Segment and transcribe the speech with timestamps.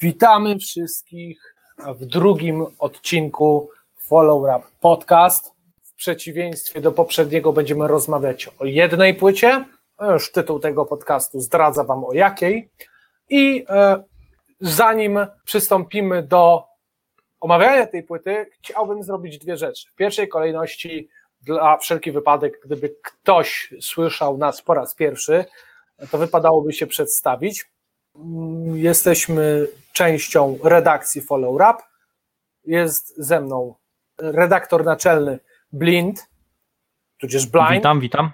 [0.00, 1.54] Witamy wszystkich
[1.86, 5.52] w drugim odcinku Follow Up Podcast.
[5.82, 9.64] W przeciwieństwie do poprzedniego będziemy rozmawiać o jednej płycie.
[10.00, 12.70] Już tytuł tego podcastu zdradza Wam o jakiej.
[13.30, 14.02] I e,
[14.60, 16.64] zanim przystąpimy do
[17.40, 19.88] omawiania tej płyty, chciałbym zrobić dwie rzeczy.
[19.90, 21.08] W pierwszej kolejności,
[21.40, 25.44] dla wszelki wypadek, gdyby ktoś słyszał nas po raz pierwszy,
[26.10, 27.64] to wypadałoby się przedstawić.
[28.74, 31.74] Jesteśmy częścią redakcji Follow Up.
[32.64, 33.74] Jest ze mną
[34.18, 35.38] redaktor naczelny
[35.72, 36.28] Blind,
[37.20, 37.70] tudzież Blind.
[37.72, 38.30] Witam, witam.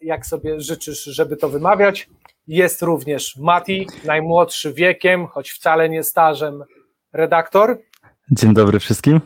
[0.00, 2.08] Jak sobie życzysz, żeby to wymawiać.
[2.46, 6.64] Jest również Mati, najmłodszy wiekiem, choć wcale nie stażem,
[7.12, 7.78] redaktor.
[8.30, 9.20] Dzień dobry wszystkim.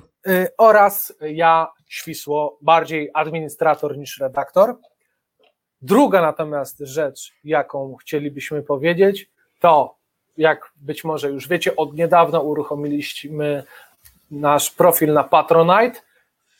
[0.59, 4.77] Oraz ja, Świsło, bardziej administrator niż redaktor.
[5.83, 9.31] Druga natomiast rzecz, jaką chcielibyśmy powiedzieć,
[9.65, 9.97] to
[10.37, 13.65] jak być może już wiecie, od niedawna uruchomiliśmy
[14.31, 16.01] nasz profil na Patronite.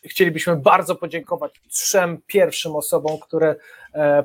[0.05, 3.57] Chcielibyśmy bardzo podziękować trzem pierwszym osobom, które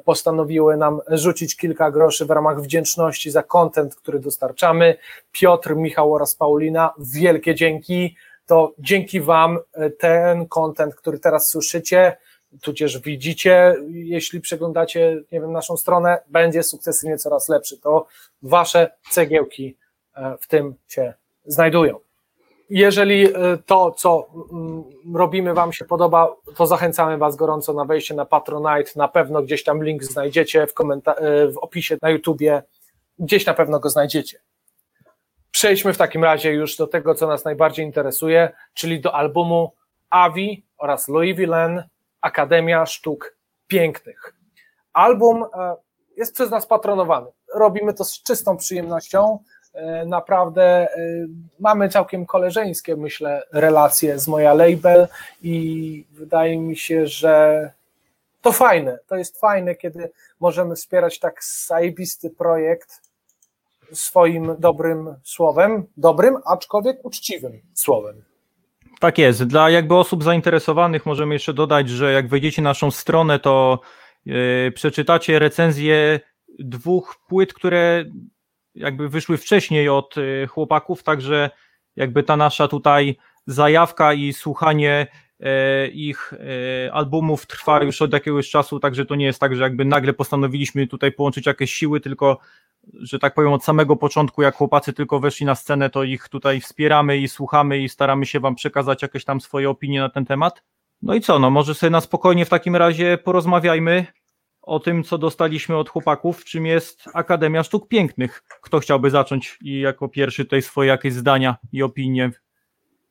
[0.06, 4.96] postanowiły nam rzucić kilka groszy w ramach wdzięczności za content, który dostarczamy.
[5.32, 8.16] Piotr, Michał oraz Paulina, wielkie dzięki.
[8.46, 9.60] To dzięki Wam
[10.00, 12.18] ten content, który teraz słyszycie,
[12.62, 17.78] tudzież widzicie, jeśli przeglądacie, nie wiem, naszą stronę, będzie sukcesywnie coraz lepszy.
[17.78, 18.08] To
[18.42, 19.76] Wasze cegiełki
[20.42, 21.14] w tym się
[21.46, 22.00] znajdują.
[22.70, 23.28] Jeżeli
[23.66, 24.28] to, co
[25.16, 28.92] robimy, Wam się podoba, to zachęcamy Was gorąco na wejście na Patronite.
[28.96, 30.74] Na pewno gdzieś tam link znajdziecie w,
[31.54, 32.64] w opisie na YouTubie.
[33.20, 34.40] Gdzieś na pewno go znajdziecie.
[35.52, 39.74] Przejdźmy w takim razie już do tego, co nas najbardziej interesuje, czyli do albumu
[40.10, 41.84] Avi oraz Louis Villain
[42.22, 44.34] Akademia Sztuk Pięknych.
[44.94, 45.46] Album
[46.18, 47.28] jest przez nas patronowany.
[47.56, 49.40] Robimy to z czystą przyjemnością.
[50.06, 50.88] Naprawdę
[51.60, 55.08] mamy całkiem koleżeńskie, myślę, relacje z moja label
[55.42, 57.72] i wydaje mi się, że
[58.42, 59.00] to fajne.
[59.08, 63.02] To jest fajne, kiedy możemy wspierać tak zajebisty projekt
[63.94, 68.24] swoim dobrym słowem, dobrym, aczkolwiek uczciwym słowem.
[69.00, 69.44] Tak jest.
[69.44, 73.80] Dla jakby osób zainteresowanych możemy jeszcze dodać, że jak wejdziecie na naszą stronę, to
[74.26, 76.20] yy, przeczytacie recenzję
[76.60, 78.06] dwóch płyt, które
[78.76, 81.50] jakby wyszły wcześniej od yy, chłopaków, także
[81.96, 83.18] jakby ta nasza tutaj
[83.48, 85.08] zajawka i słuchanie
[85.94, 86.34] ich
[86.92, 90.88] albumów trwa już od jakiegoś czasu, także to nie jest tak, że jakby nagle postanowiliśmy
[90.88, 92.38] tutaj połączyć jakieś siły, tylko
[92.94, 96.62] że tak powiem, od samego początku, jak chłopacy tylko weszli na scenę, to ich tutaj
[96.62, 100.64] wspieramy i słuchamy i staramy się Wam przekazać jakieś tam swoje opinie na ten temat.
[101.02, 104.06] No i co, no może sobie na spokojnie w takim razie porozmawiajmy
[104.62, 108.44] o tym, co dostaliśmy od chłopaków, czym jest Akademia Sztuk Pięknych.
[108.62, 112.32] Kto chciałby zacząć i jako pierwszy tutaj swoje jakieś zdania i opinie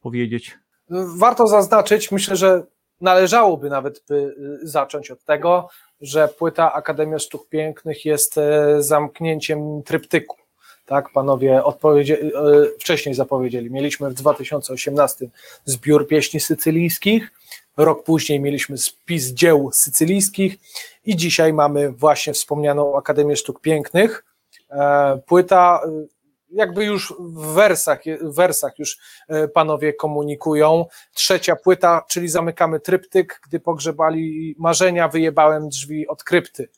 [0.01, 0.59] powiedzieć?
[0.91, 2.63] Warto zaznaczyć, myślę, że
[3.01, 5.69] należałoby nawet by zacząć od tego,
[6.01, 8.35] że płyta Akademia Sztuk Pięknych jest
[8.79, 10.37] zamknięciem tryptyku.
[10.87, 12.17] Tak, panowie odpowiedzi,
[12.81, 13.71] wcześniej zapowiedzieli.
[13.71, 15.29] Mieliśmy w 2018
[15.65, 17.33] zbiór pieśni sycylijskich,
[17.77, 20.57] rok później mieliśmy spis dzieł sycylijskich
[21.05, 24.25] i dzisiaj mamy właśnie wspomnianą Akademię Sztuk Pięknych.
[25.27, 25.81] Płyta
[26.51, 28.99] jakby już w wersach, w wersach już
[29.55, 30.87] panowie komunikują.
[31.15, 36.69] Trzecia płyta, czyli zamykamy tryptyk, gdy pogrzebali marzenia, wyjebałem drzwi od krypty.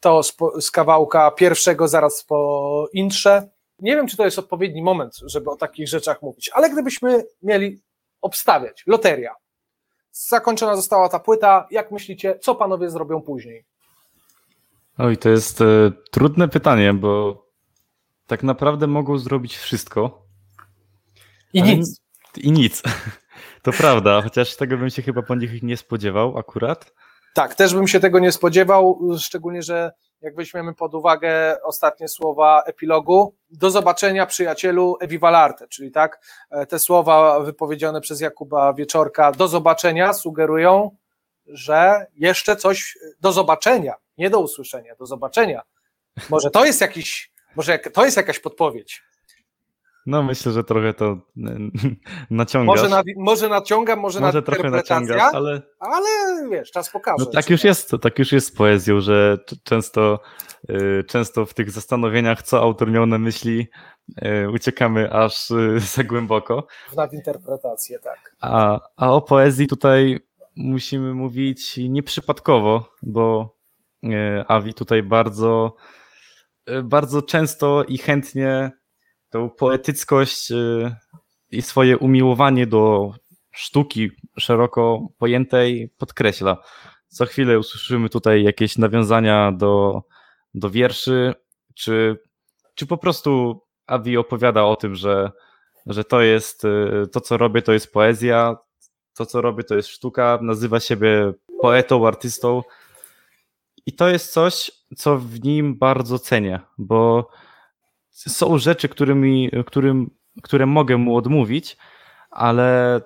[0.00, 3.48] To z, z kawałka pierwszego, zaraz po intrze.
[3.78, 7.82] Nie wiem, czy to jest odpowiedni moment, żeby o takich rzeczach mówić, ale gdybyśmy mieli
[8.20, 9.34] obstawiać, loteria.
[10.12, 11.66] Zakończona została ta płyta.
[11.70, 13.64] Jak myślicie, co panowie zrobią później?
[14.98, 15.64] Oj, to jest e,
[16.10, 17.42] trudne pytanie, bo
[18.32, 20.26] tak naprawdę mogą zrobić wszystko.
[21.52, 22.00] I nic.
[22.36, 22.82] I nic.
[23.62, 26.92] To prawda, chociaż tego bym się chyba po nich nie spodziewał akurat.
[27.34, 32.62] Tak, też bym się tego nie spodziewał, szczególnie, że jak weźmiemy pod uwagę ostatnie słowa
[32.66, 36.20] epilogu, do zobaczenia przyjacielu Evivalarte, czyli tak,
[36.68, 40.96] te słowa wypowiedziane przez Jakuba Wieczorka, do zobaczenia sugerują,
[41.46, 45.62] że jeszcze coś do zobaczenia, nie do usłyszenia, do zobaczenia.
[46.30, 49.02] Może to jest jakiś może to jest jakaś podpowiedź?
[50.06, 51.16] No myślę, że trochę to
[52.30, 52.76] naciągasz.
[52.76, 55.62] Może, na, może naciągam, może, może trochę naciągasz, ale...
[55.78, 56.08] ale
[56.50, 57.24] wiesz, czas pokaże.
[57.24, 60.20] No tak już jest, tak już jest z poezją, że często,
[60.70, 63.68] y, często w tych zastanowieniach, co autor miał na myśli,
[64.44, 66.66] y, uciekamy aż y, za głęboko.
[66.90, 68.36] W nadinterpretację, tak.
[68.40, 70.20] A, a o poezji tutaj
[70.56, 73.56] musimy mówić nieprzypadkowo, bo
[74.48, 75.76] Avi tutaj bardzo
[76.84, 78.70] bardzo często i chętnie
[79.30, 80.96] tą poetyckość y,
[81.50, 83.12] i swoje umiłowanie do
[83.50, 86.56] sztuki szeroko pojętej podkreśla.
[87.08, 90.02] Co chwilę usłyszymy tutaj jakieś nawiązania do,
[90.54, 91.34] do wierszy,
[91.74, 92.18] czy,
[92.74, 95.30] czy po prostu Avi opowiada o tym, że,
[95.86, 98.56] że to jest y, to, co robię, to jest poezja,
[99.14, 102.62] to, co robię, to jest sztuka, nazywa siebie poetą, artystą.
[103.86, 107.28] I to jest coś, co w nim bardzo cenię, bo
[108.10, 110.10] są rzeczy, którymi, którym,
[110.42, 111.76] które mogę mu odmówić,
[112.30, 113.00] ale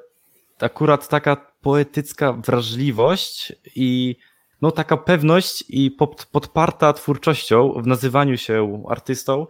[0.61, 4.17] akurat taka poetycka wrażliwość i
[4.63, 9.47] no, taka pewność i pod, podparta twórczością w nazywaniu się artystą,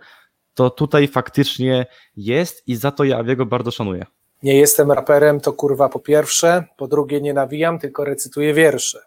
[0.54, 1.86] to tutaj faktycznie
[2.16, 4.06] jest i za to ja jego bardzo szanuję.
[4.42, 9.00] Nie jestem raperem, to kurwa po pierwsze, po drugie nie nawijam, tylko recytuję wiersze.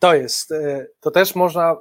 [0.00, 1.76] To jest, e, to też można,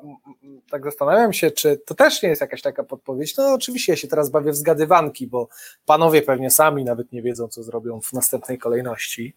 [0.71, 3.37] tak zastanawiam się, czy to też nie jest jakaś taka podpowiedź.
[3.37, 5.47] No oczywiście ja się teraz bawię w zgadywanki, bo
[5.85, 9.35] panowie pewnie sami nawet nie wiedzą, co zrobią w następnej kolejności.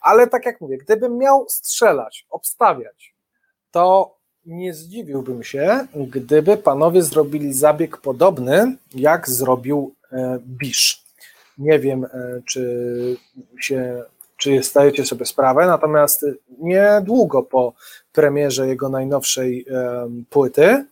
[0.00, 3.14] Ale tak jak mówię, gdybym miał strzelać, obstawiać,
[3.70, 4.16] to
[4.46, 11.04] nie zdziwiłbym się, gdyby panowie zrobili zabieg podobny, jak zrobił e, Bisz.
[11.58, 13.16] Nie wiem, e, czy
[13.60, 14.04] się
[14.44, 16.26] czy zdajecie sobie sprawę, natomiast
[16.58, 17.72] niedługo po
[18.12, 19.66] premierze jego najnowszej
[20.30, 20.86] płyty, e,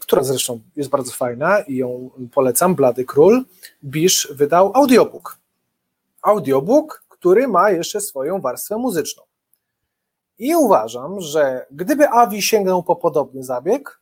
[0.00, 3.44] która zresztą jest bardzo fajna i ją polecam, Blady Król,
[3.84, 5.38] Bisz wydał audiobook.
[6.22, 9.22] Audiobook, który ma jeszcze swoją warstwę muzyczną.
[10.38, 14.00] I uważam, że gdyby Avi sięgnął po podobny zabieg,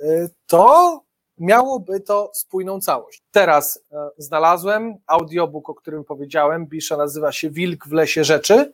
[0.00, 1.00] e, to
[1.42, 3.22] miałoby to spójną całość.
[3.30, 6.66] Teraz e, znalazłem audiobook, o którym powiedziałem.
[6.66, 8.72] Bisza nazywa się Wilk w lesie rzeczy.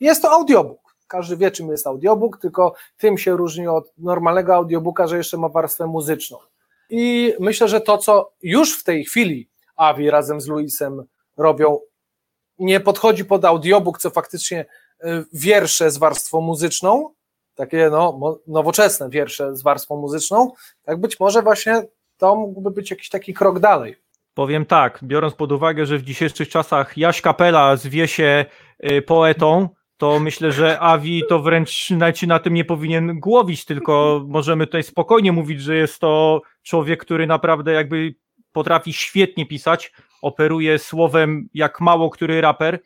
[0.00, 0.96] Jest to audiobook.
[1.06, 5.48] Każdy wie, czym jest audiobook, tylko tym się różni od normalnego audiobooka, że jeszcze ma
[5.48, 6.38] warstwę muzyczną.
[6.90, 11.04] I myślę, że to, co już w tej chwili Avi razem z Luisem
[11.36, 11.78] robią,
[12.58, 14.66] nie podchodzi pod audiobook, co faktycznie
[15.00, 17.10] e, wiersze z warstwą muzyczną,
[17.54, 20.52] takie no, nowoczesne wiersze z warstwą muzyczną,
[20.82, 21.82] tak być może właśnie
[22.20, 23.96] to mógłby być jakiś taki krok dalej.
[24.34, 28.44] Powiem tak, biorąc pod uwagę, że w dzisiejszych czasach Jaś Kapela zwie się
[28.90, 31.90] y, poetą, to myślę, że Avi to wręcz
[32.26, 37.26] na tym nie powinien głowić, tylko możemy tutaj spokojnie mówić, że jest to człowiek, który
[37.26, 38.14] naprawdę jakby
[38.52, 42.80] potrafi świetnie pisać, operuje słowem jak mało który raper.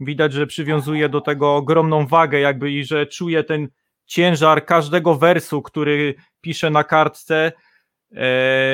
[0.00, 3.68] Widać, że przywiązuje do tego ogromną wagę, jakby i że czuje ten
[4.06, 7.52] ciężar każdego wersu, który pisze na kartce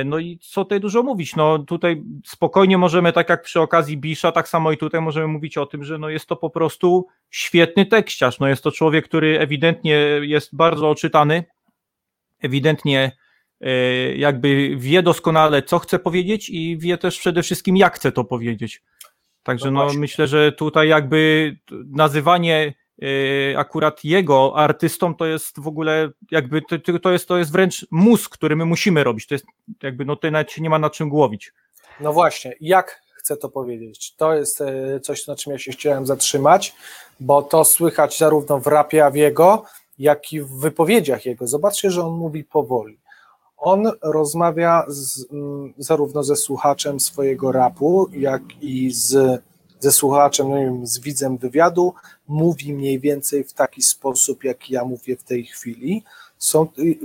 [0.05, 4.33] no i co tutaj dużo mówić, no tutaj spokojnie możemy, tak jak przy okazji Bisza,
[4.33, 7.87] tak samo i tutaj możemy mówić o tym, że no jest to po prostu świetny
[7.87, 11.45] tekściarz, no jest to człowiek, który ewidentnie jest bardzo oczytany,
[12.41, 13.17] ewidentnie
[13.61, 13.71] e,
[14.15, 18.83] jakby wie doskonale, co chce powiedzieć i wie też przede wszystkim, jak chce to powiedzieć.
[19.43, 22.75] Także no, no myślę, że tutaj jakby nazywanie
[23.56, 28.32] akurat jego artystą to jest w ogóle jakby to, to, jest, to jest wręcz mózg,
[28.32, 29.26] który my musimy robić.
[29.26, 29.47] To jest
[29.82, 31.52] jakby no tutaj nawet się nie ma na czym głowić.
[32.00, 34.14] No właśnie, jak chcę to powiedzieć?
[34.17, 36.75] To jest e, coś, na czym ja się chciałem zatrzymać,
[37.20, 39.64] bo to słychać zarówno w rapie Awiego,
[39.99, 41.47] jak i w wypowiedziach jego.
[41.47, 42.99] Zobaczcie, że on mówi powoli.
[43.56, 45.26] On rozmawia z,
[45.79, 49.43] zarówno ze słuchaczem swojego rapu, jak i z
[49.81, 51.95] ze słuchaczem, no wiem, z widzem wywiadu,
[52.29, 56.05] mówi mniej więcej w taki sposób, jak ja mówię w tej chwili.
[56.39, 56.97] Są, y, y,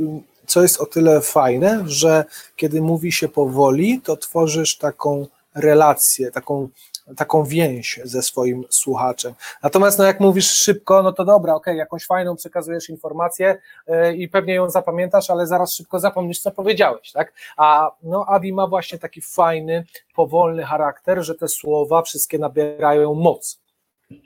[0.48, 6.70] co jest o tyle fajne, że kiedy mówi się powoli, to tworzysz taką relację, taką
[7.18, 9.34] taką więź ze swoim słuchaczem.
[9.64, 13.58] Natomiast no jak mówisz szybko, no to dobra, okej, okay, jakąś fajną przekazujesz informację
[13.88, 17.34] yy, i pewnie ją zapamiętasz, ale zaraz szybko zapomnisz, co powiedziałeś, tak?
[17.58, 19.86] A no Abi ma właśnie taki fajny,
[20.16, 23.60] powolny charakter, że te słowa wszystkie nabierają moc,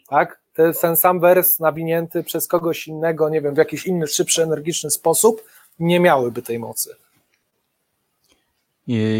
[0.07, 0.39] tak?
[0.81, 5.43] Ten sam wers nawinięty przez kogoś innego, nie wiem, w jakiś inny, szybszy, energiczny sposób,
[5.79, 6.95] nie miałyby tej mocy.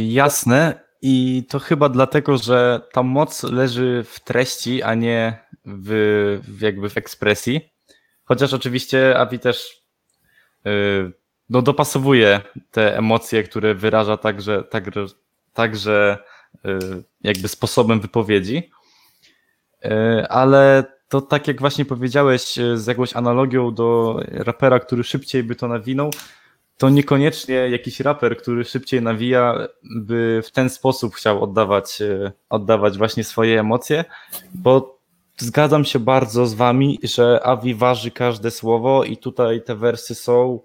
[0.08, 0.89] Jasne.
[1.02, 6.90] I to chyba dlatego, że ta moc leży w treści, a nie w, w jakby
[6.90, 7.70] w ekspresji.
[8.24, 9.84] Chociaż oczywiście Avi też
[10.66, 11.12] yy,
[11.50, 12.42] no, dopasowuje
[12.72, 15.06] te emocje, które wyraża także, także,
[15.54, 16.18] także
[16.64, 18.72] yy, jakby sposobem wypowiedzi.
[19.84, 25.44] Yy, ale to tak jak właśnie powiedziałeś y, z jakąś analogią do rapera, który szybciej
[25.44, 26.12] by to nawinął,
[26.80, 32.98] to niekoniecznie jakiś raper, który szybciej nawija, by w ten sposób chciał oddawać, e, oddawać
[32.98, 34.06] właśnie swoje emocje,
[34.54, 35.00] bo
[35.38, 40.60] zgadzam się bardzo z wami, że Avi waży każde słowo i tutaj te wersy są,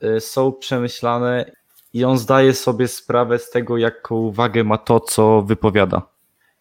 [0.00, 1.52] e, są przemyślane
[1.92, 6.02] i on zdaje sobie sprawę z tego, jaką wagę ma to, co wypowiada.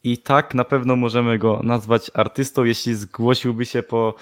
[0.03, 4.15] I tak na pewno możemy go nazwać artystą, jeśli zgłosiłby się po,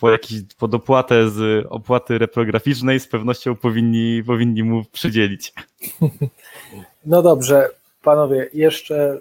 [0.00, 5.52] po, jakiś, po dopłatę z opłaty reprograficznej, z pewnością powinni, powinni mu przydzielić.
[7.06, 7.68] No dobrze,
[8.02, 9.18] panowie, jeszcze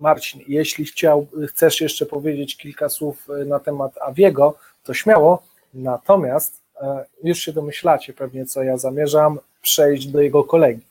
[0.00, 5.42] Marcin, jeśli chciał, chcesz jeszcze powiedzieć kilka słów na temat Aviego, to śmiało,
[5.74, 10.82] natomiast e, już się domyślacie pewnie, co ja zamierzam, przejść do jego kolegi.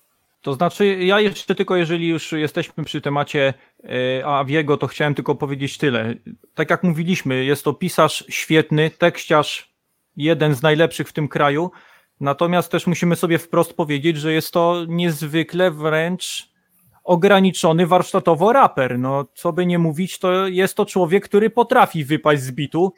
[0.46, 3.54] To znaczy, ja jeszcze tylko, jeżeli już jesteśmy przy temacie
[4.20, 6.14] e, Aviego, to chciałem tylko powiedzieć tyle.
[6.54, 9.74] Tak jak mówiliśmy, jest to pisarz świetny, tekściarz
[10.18, 11.72] jeden z najlepszych w tym kraju,
[12.20, 16.50] natomiast też musimy sobie wprost powiedzieć, że jest to niezwykle wręcz
[17.04, 19.00] ograniczony warsztatowo raper.
[19.00, 22.94] No, co by nie mówić, to jest to człowiek, który potrafi wypaść z bitu.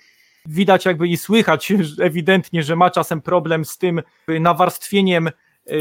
[0.46, 5.30] Widać jakby i słychać ewidentnie, że ma czasem problem z tym nawarstwieniem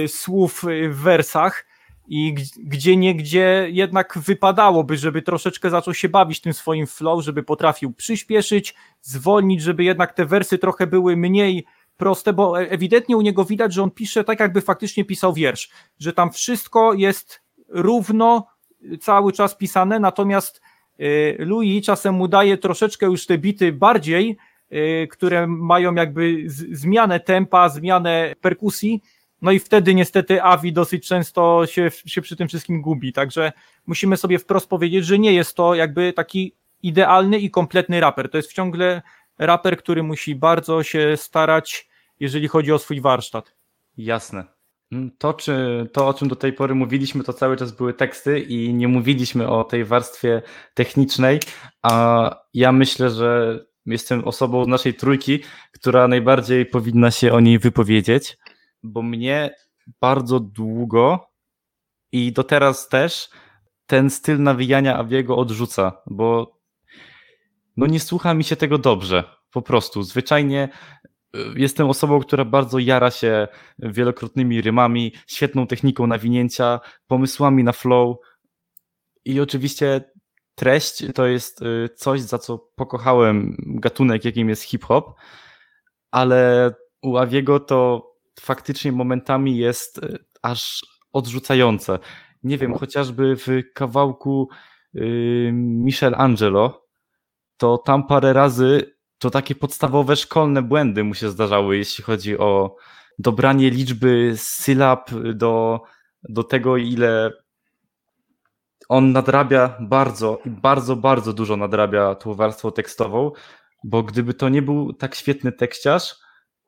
[0.09, 1.67] słów y, w wersach
[2.09, 7.93] i gdzie niegdzie jednak wypadałoby, żeby troszeczkę zaczął się bawić tym swoim flow, żeby potrafił
[7.93, 11.65] przyspieszyć, zwolnić, żeby jednak te wersy trochę były mniej
[11.97, 15.71] proste, bo e, ewidentnie u niego widać, że on pisze tak, jakby faktycznie pisał wiersz,
[15.99, 18.47] że tam wszystko jest równo
[18.83, 20.61] y, cały czas pisane, natomiast
[21.39, 24.37] Louis czasem mu daje troszeczkę już te bity bardziej,
[25.11, 29.03] które mają jakby zmianę tempa, zmianę perkusji,
[29.43, 33.13] no i wtedy niestety Avi dosyć często się, się przy tym wszystkim gubi.
[33.13, 33.53] Także
[33.87, 38.31] musimy sobie wprost powiedzieć, że nie jest to jakby taki idealny i kompletny raper.
[38.31, 39.03] To jest ciągle
[39.39, 41.89] raper, który musi bardzo się starać,
[42.21, 43.55] jeżeli chodzi o swój warsztat.
[43.97, 44.45] Jasne.
[45.19, 48.75] To, czy, to, o czym do tej pory mówiliśmy, to cały czas były teksty i
[48.75, 50.43] nie mówiliśmy o tej warstwie
[50.75, 51.41] technicznej,
[51.83, 55.41] a ja myślę, że jestem osobą z naszej trójki,
[55.73, 58.37] która najbardziej powinna się o niej wypowiedzieć
[58.87, 59.55] bo mnie
[60.01, 61.27] bardzo długo
[62.13, 63.29] i do teraz też
[63.87, 66.57] ten styl nawijania Aviego odrzuca, bo
[67.77, 70.03] no nie słucha mi się tego dobrze, po prostu.
[70.03, 70.69] Zwyczajnie
[71.37, 78.17] y, jestem osobą, która bardzo jara się wielokrotnymi rymami, świetną techniką nawinięcia, pomysłami na flow
[79.25, 80.05] i oczywiście
[80.55, 85.15] treść to jest y, coś, za co pokochałem gatunek, jakim jest hip-hop,
[86.11, 86.71] ale
[87.03, 91.99] u Aviego to faktycznie momentami jest e, aż odrzucające.
[92.43, 94.49] Nie wiem, chociażby w kawałku
[94.95, 96.87] yy, Michelangelo,
[97.57, 102.77] to tam parę razy to takie podstawowe szkolne błędy mu się zdarzały, jeśli chodzi o
[103.19, 105.81] dobranie liczby sylab do,
[106.29, 107.33] do tego, ile
[108.89, 113.33] on nadrabia bardzo, bardzo, bardzo dużo nadrabia tą warstwą tekstową,
[113.85, 116.15] bo gdyby to nie był tak świetny tekściarz,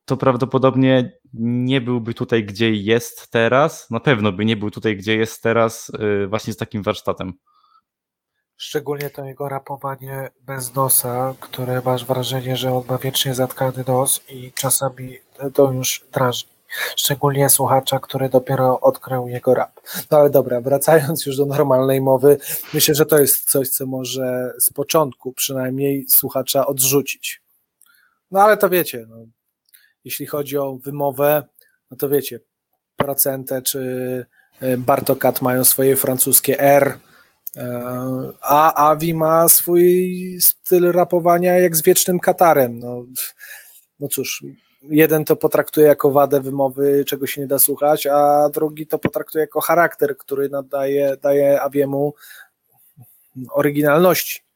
[0.08, 3.90] to prawdopodobnie nie byłby tutaj, gdzie jest teraz.
[3.90, 5.92] Na pewno by nie był tutaj, gdzie jest teraz,
[6.24, 7.32] y, właśnie z takim warsztatem.
[8.56, 14.20] Szczególnie to jego rapowanie bez nosa, które masz wrażenie, że on ma wiecznie zatkany nos
[14.28, 15.18] i czasami
[15.54, 16.50] to już drażni.
[16.96, 19.80] Szczególnie słuchacza, który dopiero odkrył jego rap.
[20.10, 22.38] No ale dobra, wracając już do normalnej mowy,
[22.74, 27.42] myślę, że to jest coś, co może z początku przynajmniej słuchacza odrzucić.
[28.30, 29.16] No ale to wiecie, no,
[30.08, 31.42] jeśli chodzi o wymowę,
[31.90, 32.40] no to wiecie,
[32.96, 33.80] Procente czy
[34.60, 36.98] e, Bartokat mają swoje francuskie R,
[37.56, 37.82] e,
[38.42, 42.78] a Avi ma swój styl rapowania jak z wiecznym Katarem.
[42.78, 43.04] No,
[44.00, 44.44] no cóż,
[44.82, 49.40] jeden to potraktuje jako wadę wymowy, czego się nie da słuchać, a drugi to potraktuje
[49.40, 52.14] jako charakter, który nadaje daje Aviemu
[53.50, 54.47] oryginalności.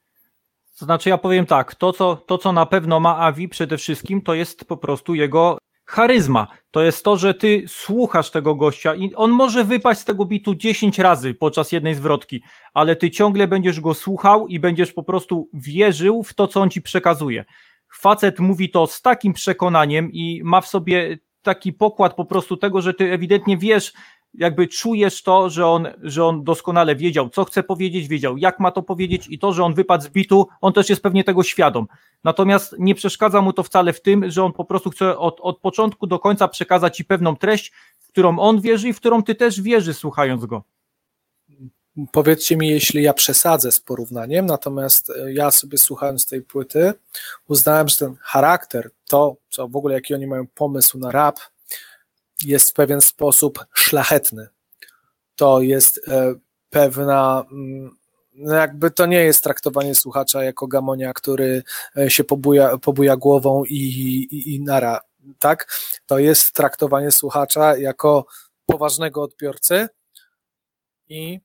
[0.83, 4.23] To znaczy ja powiem tak, to co, to co na pewno ma Avi przede wszystkim,
[4.23, 6.47] to jest po prostu jego charyzma.
[6.71, 10.55] To jest to, że ty słuchasz tego gościa i on może wypaść z tego bitu
[10.55, 12.43] 10 razy podczas jednej zwrotki,
[12.75, 16.71] ale ty ciągle będziesz go słuchał i będziesz po prostu wierzył w to, co on
[16.71, 17.45] ci przekazuje.
[17.95, 22.81] Facet mówi to z takim przekonaniem i ma w sobie taki pokład po prostu tego,
[22.81, 23.93] że ty ewidentnie wiesz,
[24.35, 28.71] jakby czujesz to, że on, że on doskonale wiedział, co chce powiedzieć, wiedział, jak ma
[28.71, 31.87] to powiedzieć i to, że on wypadł z bitu, on też jest pewnie tego świadom.
[32.25, 35.59] Natomiast nie przeszkadza mu to wcale w tym, że on po prostu chce od, od
[35.59, 39.35] początku do końca przekazać ci pewną treść, w którą on wierzy i w którą ty
[39.35, 40.63] też wierzysz, słuchając go.
[42.13, 46.93] Powiedzcie mi, jeśli ja przesadzę z porównaniem, natomiast e, ja sobie słuchając tej płyty,
[47.49, 51.39] uznałem, że ten charakter, to, co w ogóle, jaki oni mają pomysł na rap,
[52.45, 54.49] jest w pewien sposób szlachetny.
[55.37, 56.35] To jest e,
[56.71, 57.97] pewna, mm,
[58.35, 61.63] no jakby to nie jest traktowanie słuchacza jako gamonia, który
[61.97, 65.01] e, się pobuja, pobuja głową i, i, i nara,
[65.39, 65.73] tak?
[66.07, 68.27] To jest traktowanie słuchacza jako
[68.67, 69.89] poważnego odbiorcy
[71.09, 71.41] i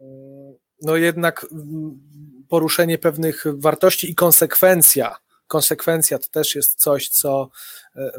[0.00, 2.00] mm, no jednak mm,
[2.48, 5.16] poruszenie pewnych wartości i konsekwencja.
[5.50, 7.50] Konsekwencja to też jest coś, co,
[7.96, 8.12] e,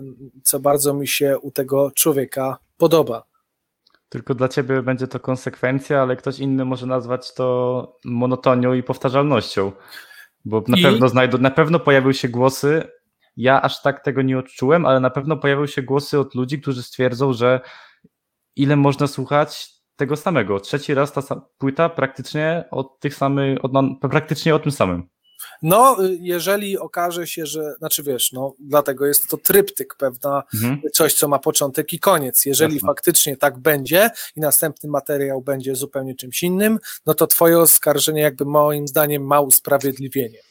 [0.43, 3.23] co bardzo mi się u tego człowieka podoba.
[4.09, 9.71] Tylko dla ciebie będzie to konsekwencja, ale ktoś inny może nazwać to monotonią i powtarzalnością.
[10.45, 10.83] Bo na I...
[10.83, 12.83] pewno znajdą, na pewno pojawiły się głosy.
[13.38, 16.83] Ja aż tak tego nie odczułem, ale na pewno pojawiły się głosy od ludzi, którzy
[16.83, 17.59] stwierdzą, że
[18.55, 20.59] ile można słuchać tego samego.
[20.59, 21.21] Trzeci raz ta
[21.57, 23.71] płyta praktycznie od tych samych, od,
[24.01, 25.09] praktycznie o tym samym.
[25.62, 30.81] No, jeżeli okaże się, że, znaczy wiesz, no, dlatego jest to tryptyk, pewna, mhm.
[30.93, 32.45] coś, co ma początek i koniec.
[32.45, 32.88] Jeżeli Jasne.
[32.88, 38.45] faktycznie tak będzie i następny materiał będzie zupełnie czymś innym, no to twoje oskarżenie jakby
[38.45, 40.50] moim zdaniem ma usprawiedliwienie.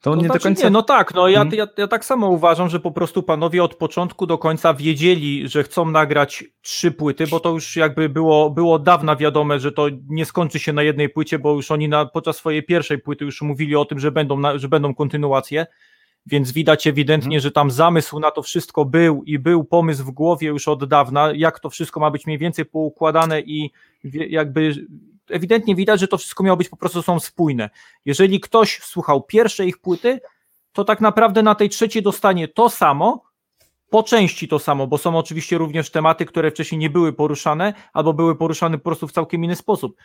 [0.00, 0.64] To nie znaczy, do końca.
[0.64, 1.58] Nie, no tak, no ja, hmm.
[1.58, 5.62] ja, ja tak samo uważam, że po prostu panowie od początku do końca wiedzieli, że
[5.62, 10.24] chcą nagrać trzy płyty, bo to już jakby było, było dawna wiadome, że to nie
[10.24, 13.76] skończy się na jednej płycie, bo już oni na, podczas swojej pierwszej płyty już mówili
[13.76, 15.66] o tym, że będą, na, że będą kontynuacje.
[16.26, 17.42] Więc widać ewidentnie, hmm.
[17.42, 21.32] że tam zamysł na to wszystko był i był pomysł w głowie już od dawna,
[21.34, 23.70] jak to wszystko ma być mniej więcej poukładane i
[24.28, 24.86] jakby
[25.30, 27.70] ewidentnie widać, że to wszystko miało być po prostu są spójne.
[28.04, 30.20] Jeżeli ktoś słuchał pierwszej ich płyty,
[30.72, 33.26] to tak naprawdę na tej trzeciej dostanie to samo,
[33.90, 38.12] po części to samo, bo są oczywiście również tematy, które wcześniej nie były poruszane, albo
[38.12, 39.96] były poruszane po prostu w całkiem inny sposób.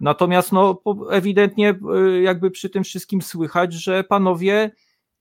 [0.00, 4.70] Natomiast no, ewidentnie y, jakby przy tym wszystkim słychać, że panowie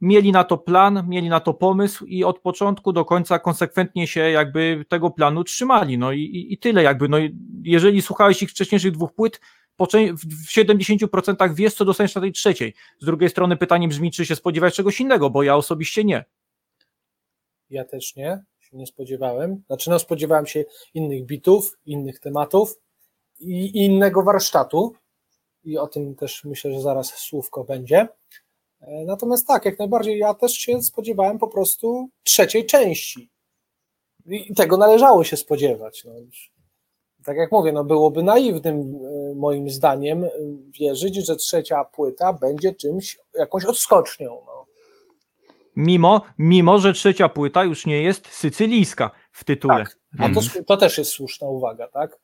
[0.01, 4.19] mieli na to plan, mieli na to pomysł i od początku do końca konsekwentnie się
[4.19, 5.97] jakby tego planu trzymali.
[5.97, 7.09] No i, i, tyle jakby.
[7.09, 7.17] No,
[7.63, 9.39] jeżeli słuchałeś ich wcześniejszych dwóch płyt,
[9.79, 12.73] w 70% wiesz, co dostaniesz na tej trzeciej.
[13.01, 16.25] Z drugiej strony pytanie brzmi, czy się spodziewasz czegoś innego, bo ja osobiście nie.
[17.69, 19.63] Ja też nie, się nie spodziewałem.
[19.67, 22.79] Znaczy, no spodziewałem się innych bitów, innych tematów
[23.39, 24.93] i innego warsztatu
[25.63, 28.07] i o tym też myślę, że zaraz słówko będzie.
[28.87, 33.29] E, natomiast tak, jak najbardziej ja też się spodziewałem po prostu trzeciej części.
[34.25, 36.03] I tego należało się spodziewać.
[36.05, 36.11] No.
[37.23, 40.29] Tak jak mówię, no byłoby naiwnym e, moim zdaniem e,
[40.79, 44.41] wierzyć, że trzecia płyta będzie czymś, jakąś odskocznią.
[44.45, 44.65] No.
[45.75, 49.75] Mimo, mimo, że trzecia płyta już nie jest sycylijska w tytule.
[49.75, 50.65] Tak, a to, mhm.
[50.65, 52.19] to też jest słuszna uwaga, tak?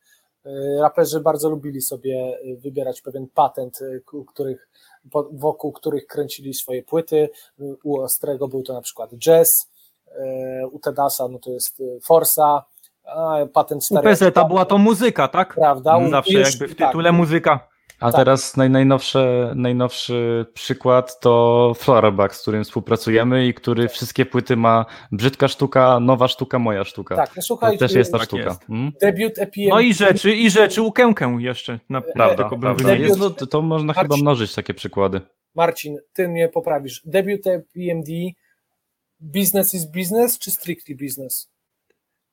[0.79, 3.79] Raperzy bardzo lubili sobie wybierać pewien patent,
[4.27, 4.69] których
[5.31, 7.29] wokół których kręcili swoje płyty.
[7.83, 9.71] U Ostrego był to na przykład jazz,
[10.71, 12.63] u Tedasa no to jest Forsa,
[13.53, 15.53] patent U PZ była to muzyka, tak?
[15.53, 16.09] Prawda.
[16.09, 16.87] Zawsze już, jakby w tak.
[16.87, 17.17] tytule tak.
[17.17, 17.70] muzyka.
[18.01, 18.15] A tak.
[18.15, 23.91] teraz naj, najnowszy, najnowszy przykład to Floraback, z którym współpracujemy i który tak.
[23.91, 27.15] wszystkie płyty ma brzydka sztuka, nowa sztuka, moja sztuka.
[27.15, 28.43] Tak, no słuchaj, to też jest ta tak sztuka.
[28.43, 28.65] Jest.
[28.65, 28.91] Hmm?
[29.01, 29.69] Debiut EPM.
[29.69, 31.79] No i rzeczy, i rzeczy Łukękę jeszcze.
[31.89, 32.49] Naprawdę.
[32.61, 32.93] prawda.
[32.93, 35.21] Jest, no, to można Marcin, chyba mnożyć takie przykłady.
[35.55, 37.01] Marcin, ty mnie poprawisz.
[37.05, 38.09] Debiut EPMD,
[39.19, 41.51] business is business czy strictly business?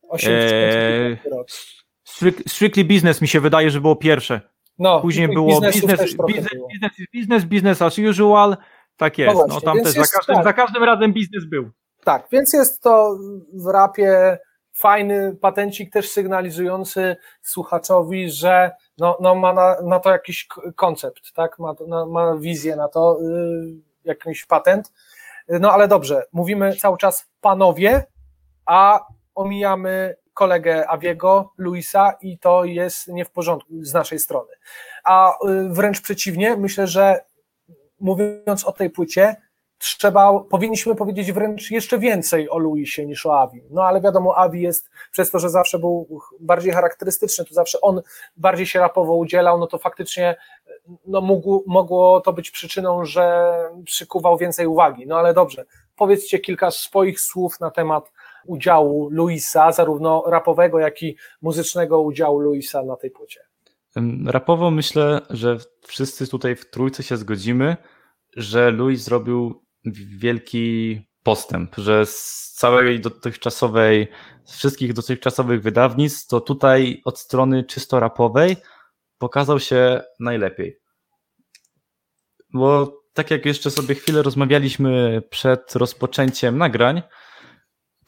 [0.08, 1.16] 8 eee,
[2.48, 4.40] Strictly business mi się wydaje, że było pierwsze.
[4.78, 8.56] No, Później było biznes, biznes, biznes, biznes, business as usual.
[8.96, 9.34] Tak jest.
[9.34, 10.44] No, właśnie, no tam też jest, za, każdym, tak.
[10.44, 11.70] za każdym razem biznes był.
[12.04, 13.18] Tak, więc jest to
[13.54, 14.38] w rapie
[14.74, 21.58] fajny patencik też sygnalizujący słuchaczowi, że no, no ma na, na to jakiś koncept, tak?
[21.58, 24.92] Ma, na, ma wizję na to, yy, jakiś patent.
[25.48, 28.06] No ale dobrze, mówimy cały czas panowie,
[28.66, 29.00] a
[29.34, 34.52] omijamy kolegę Aviego, Luisa i to jest nie w porządku z naszej strony.
[35.04, 37.20] A y, wręcz przeciwnie, myślę, że
[38.00, 39.36] mówiąc o tej płycie,
[39.78, 43.62] trzeba, powinniśmy powiedzieć wręcz jeszcze więcej o Luisie niż o Avi.
[43.70, 48.02] No ale wiadomo, Avi jest, przez to, że zawsze był bardziej charakterystyczny, to zawsze on
[48.36, 50.36] bardziej się rapowo udzielał, no to faktycznie
[51.06, 53.52] no mógł, mogło to być przyczyną, że
[53.84, 55.06] przykuwał więcej uwagi.
[55.06, 55.64] No ale dobrze,
[55.96, 58.12] powiedzcie kilka swoich słów na temat
[58.48, 63.40] udziału Luisa, zarówno rapowego, jak i muzycznego udziału Luisa na tej płycie?
[64.26, 65.56] Rapowo myślę, że
[65.86, 67.76] wszyscy tutaj w trójce się zgodzimy,
[68.36, 69.64] że Luis zrobił
[70.18, 74.08] wielki postęp, że z całej dotychczasowej,
[74.44, 78.56] z wszystkich dotychczasowych wydawnictw, to tutaj od strony czysto rapowej
[79.18, 80.78] pokazał się najlepiej.
[82.52, 87.02] Bo tak jak jeszcze sobie chwilę rozmawialiśmy przed rozpoczęciem nagrań,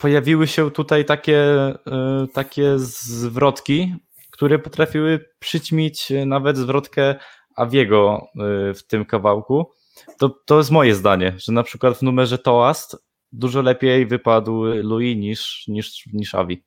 [0.00, 3.94] pojawiły się tutaj takie, e, takie zwrotki,
[4.30, 7.14] które potrafiły przyćmić nawet zwrotkę
[7.56, 9.70] Aviego e, w tym kawałku.
[10.18, 12.96] To, to jest moje zdanie, że na przykład w numerze Toast
[13.32, 16.62] dużo lepiej wypadł Louis niż, niż, niż Avi.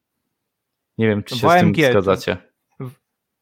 [0.97, 2.37] Nie wiem, czy się z tym zgadzacie.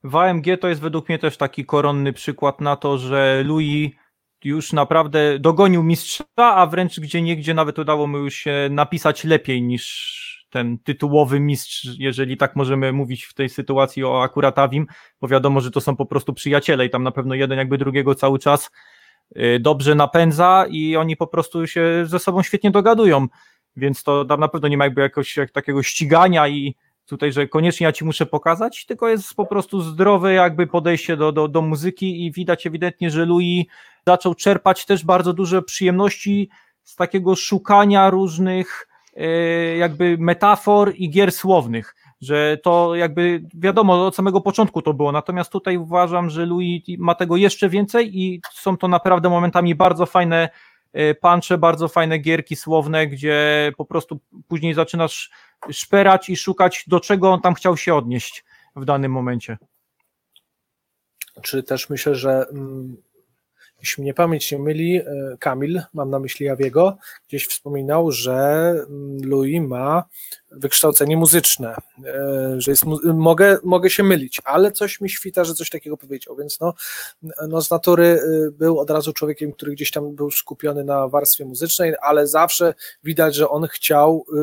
[0.03, 3.91] W AMG to jest według mnie też taki koronny przykład na to, że Louis
[4.43, 10.31] już naprawdę dogonił mistrza, a wręcz gdzie niegdzie nawet udało mu się napisać lepiej niż
[10.49, 14.87] ten tytułowy mistrz, jeżeli tak możemy mówić w tej sytuacji o akurat Avim,
[15.21, 18.15] bo wiadomo, że to są po prostu przyjaciele i tam na pewno jeden jakby drugiego
[18.15, 18.71] cały czas
[19.37, 23.27] y, dobrze napędza i oni po prostu się ze sobą świetnie dogadują,
[23.75, 26.75] więc to tam na pewno nie ma jakby jakoś jak takiego ścigania i
[27.05, 31.31] tutaj, że koniecznie ja ci muszę pokazać, tylko jest po prostu zdrowe jakby podejście do,
[31.31, 33.65] do, do muzyki i widać ewidentnie, że Louis
[34.07, 36.49] zaczął czerpać też bardzo duże przyjemności
[36.83, 39.27] z takiego szukania różnych e,
[39.77, 45.51] jakby metafor i gier słownych, że to jakby wiadomo, od samego początku to było, natomiast
[45.51, 50.49] tutaj uważam, że Louis ma tego jeszcze więcej i są to naprawdę momentami bardzo fajne
[50.93, 55.31] e, punche, bardzo fajne gierki słowne, gdzie po prostu później zaczynasz
[55.71, 59.57] szperać i szukać, do czego on tam chciał się odnieść w danym momencie.
[61.41, 62.97] Czy też myślę, że mm,
[63.81, 68.33] jeśli mnie pamięć nie myli, e, Kamil, mam na myśli Jawiego, gdzieś wspominał, że
[68.89, 70.03] mm, Louis ma
[70.51, 75.69] wykształcenie muzyczne, e, że jest, mogę, mogę się mylić, ale coś mi świta, że coś
[75.69, 76.73] takiego powiedział, więc no,
[77.47, 81.45] no z natury y, był od razu człowiekiem, który gdzieś tam był skupiony na warstwie
[81.45, 84.39] muzycznej, ale zawsze widać, że on chciał y,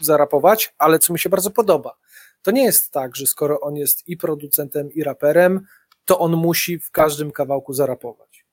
[0.00, 1.96] zarapować, ale co mi się bardzo podoba,
[2.42, 5.66] to nie jest tak, że skoro on jest i producentem, i raperem,
[6.04, 8.44] to on musi w każdym kawałku zarapować.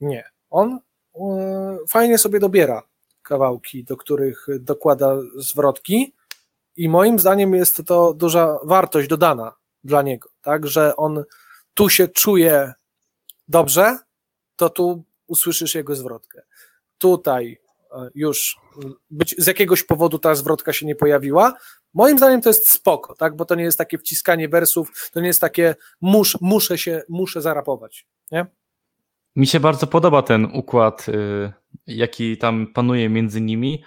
[0.00, 0.30] Nie.
[0.50, 0.78] On
[1.14, 2.82] e, fajnie sobie dobiera
[3.22, 6.14] kawałki, do których dokłada zwrotki
[6.76, 9.52] i moim zdaniem jest to duża wartość dodana
[9.84, 11.24] dla niego, tak, że on
[11.74, 12.72] tu się czuje
[13.48, 13.98] dobrze,
[14.56, 16.42] to tu usłyszysz jego zwrotkę.
[16.98, 17.58] Tutaj
[18.14, 18.56] już
[19.10, 21.52] być, z jakiegoś powodu ta zwrotka się nie pojawiła.
[21.94, 23.36] Moim zdaniem to jest spoko, tak?
[23.36, 27.42] Bo to nie jest takie wciskanie wersów, to nie jest takie mus, muszę się, muszę
[27.42, 28.46] zarapować, nie?
[29.36, 31.52] Mi się bardzo podoba ten układ, y,
[31.86, 33.84] jaki tam panuje między nimi.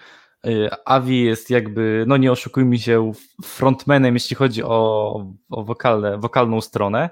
[0.47, 3.11] Y, Avi jest jakby, no nie oszukujmy się,
[3.43, 5.13] frontmanem, jeśli chodzi o,
[5.49, 7.09] o wokalne, wokalną stronę,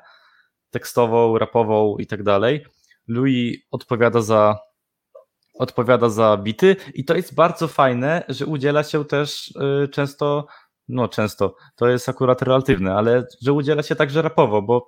[0.69, 2.65] tekstową, rapową i tak dalej.
[3.07, 4.59] Louis odpowiada za,
[5.59, 10.47] odpowiada za bity i to jest bardzo fajne, że udziela się też y, często,
[10.87, 14.87] no często, to jest akurat relatywne, ale że udziela się także rapowo, bo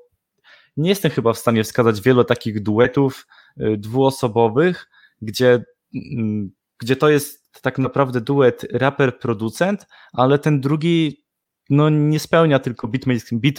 [0.78, 3.28] nie jestem chyba w stanie wskazać wielu takich duetów
[3.62, 4.90] y, dwuosobowych,
[5.22, 11.24] gdzie, mm, gdzie to jest tak naprawdę duet raper-producent, ale ten drugi
[11.70, 13.56] no, nie spełnia tylko beatmakerskich, beat,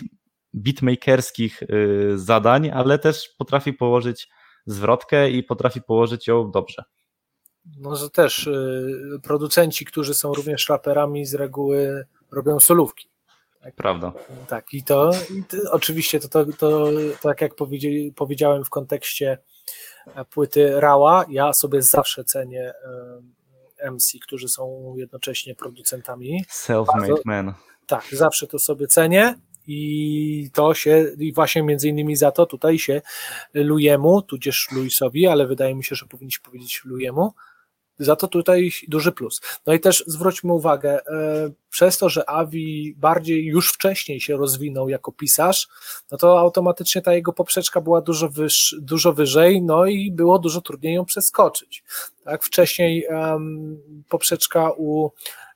[0.54, 4.28] beatmakerskich y, zadań, ale też potrafi położyć
[4.66, 6.82] zwrotkę i potrafi położyć ją dobrze.
[7.76, 13.08] No, że też y, producenci, którzy są również raperami, z reguły robią solówki.
[13.76, 14.12] Prawda.
[14.48, 16.90] Tak, i to, i to oczywiście to, to, to,
[17.22, 19.38] tak jak powiedzi- powiedziałem w kontekście
[20.14, 22.72] e, płyty Rała, ja sobie zawsze cenię
[23.80, 26.44] e, MC, którzy są jednocześnie producentami.
[26.50, 27.54] Self-made man.
[27.86, 29.34] Tak, zawsze to sobie cenię
[29.66, 33.02] i to się, i właśnie między innymi za to tutaj się
[33.54, 37.34] Lujemu, tudzież Luisowi, ale wydaje mi się, że powinniśmy powiedzieć Lujemu,
[37.98, 39.40] za to tutaj duży plus.
[39.66, 44.88] No i też zwróćmy uwagę, e, przez to, że Avi bardziej już wcześniej się rozwinął
[44.88, 45.68] jako pisarz,
[46.10, 50.60] no to automatycznie ta jego poprzeczka była dużo, wyż, dużo wyżej, no i było dużo
[50.60, 51.84] trudniej ją przeskoczyć.
[52.24, 55.10] Tak, wcześniej em, poprzeczka u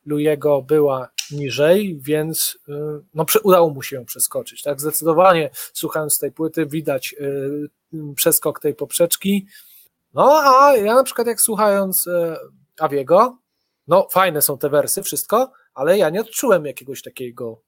[0.07, 2.72] Lujego była niżej, więc y,
[3.14, 4.62] no, udało mu się ją przeskoczyć.
[4.62, 7.68] Tak, zdecydowanie słuchając tej płyty widać y,
[8.14, 9.46] przeskok tej poprzeczki.
[10.14, 12.37] No a ja na przykład jak słuchając y,
[12.81, 13.38] Aviego,
[13.88, 17.61] no fajne są te wersy, wszystko, ale ja nie odczułem jakiegoś takiego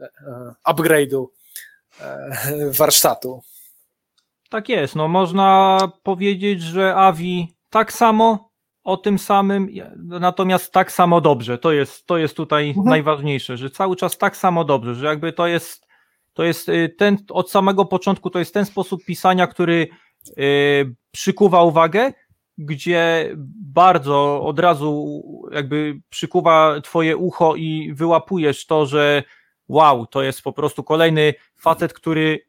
[0.00, 1.26] e, e, upgrade'u
[2.00, 2.30] e,
[2.78, 3.42] warsztatu.
[4.50, 8.50] Tak jest, no można powiedzieć, że Avi tak samo
[8.84, 11.58] o tym samym, natomiast tak samo dobrze.
[11.58, 12.86] To jest, to jest tutaj Mhm.
[12.86, 15.86] najważniejsze, że cały czas tak samo dobrze, że jakby to jest,
[16.34, 19.88] to jest y, ten, od samego początku to jest ten sposób pisania, który
[21.10, 22.12] przykuwa uwagę,
[22.58, 23.30] gdzie
[23.74, 29.22] bardzo od razu jakby przykuwa twoje ucho i wyłapujesz to, że
[29.68, 32.40] wow, to jest po prostu kolejny facet, który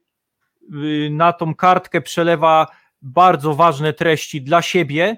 [0.73, 2.67] y, na tą kartkę przelewa
[3.01, 5.17] bardzo ważne treści dla siebie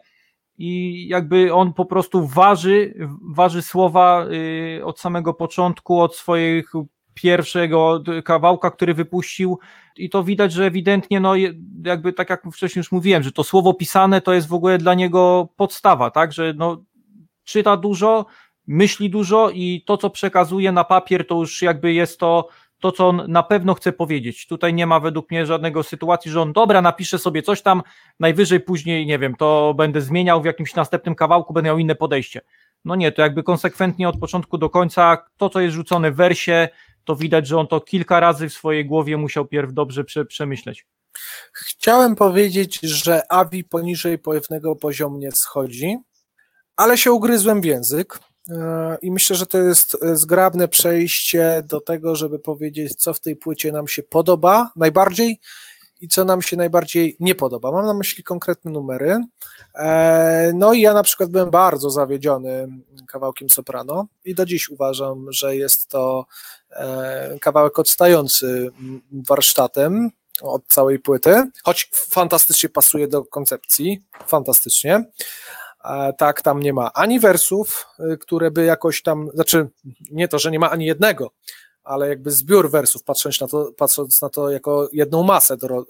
[0.58, 2.93] i jakby on po prostu waży,
[3.34, 4.26] waży słowa
[4.78, 6.72] y, od samego początku, od swoich
[7.13, 9.60] pierwszego kawałka, który wypuścił
[10.00, 11.34] i to widać, że ewidentnie, no
[11.86, 14.94] jakby tak jak wcześniej już mówiłem, że to słowo pisane to jest w ogóle dla
[14.94, 16.84] niego podstawa, tak, że no
[17.44, 18.26] czyta dużo,
[18.68, 22.48] myśli dużo i to, co przekazuje na papier, to już jakby jest to
[22.80, 24.48] to, co on na pewno chce powiedzieć.
[24.48, 27.84] Tutaj nie ma według mnie żadnego sytuacji, że on dobra, napisze sobie coś tam,
[28.20, 32.42] najwyżej później, nie wiem, to będę zmieniał w jakimś następnym kawałku, będę miał inne podejście.
[32.86, 36.70] No nie, to jakby konsekwentnie od początku do końca to, co jest rzucone w wersie,
[37.10, 40.88] to widać, że on to kilka razy w swojej głowie musiał pierw dobrze prze, przemyśleć.
[41.54, 45.98] Chciałem powiedzieć, że Avi poniżej pewnego poziomu nie schodzi,
[46.76, 48.19] ale się ugryzłem w język
[48.50, 53.36] e, i myślę, że to jest zgrabne przejście do tego, żeby powiedzieć, co w tej
[53.36, 55.39] płycie nam się podoba najbardziej
[56.00, 57.72] i co nam się najbardziej nie podoba.
[57.72, 59.18] Mam na myśli konkretne numery.
[59.76, 62.68] E, no i ja na przykład byłem bardzo zawiedziony
[63.08, 66.26] kawałkiem Soprano i do dziś uważam, że jest to
[66.72, 68.72] e, kawałek odstający
[69.12, 70.10] warsztatem
[70.42, 75.04] od całej płyty, choć fantastycznie pasuje do koncepcji, fantastycznie.
[75.86, 77.88] E, tak, tam nie ma ani wersów,
[78.20, 79.70] które by jakoś tam, znaczy
[80.12, 81.32] nie to, że nie ma ani jednego,
[81.89, 85.58] ale jakby zbiór wersów, patrząc na to, patrząc na to jako jedną masę.
[85.58, 85.86] Do, y,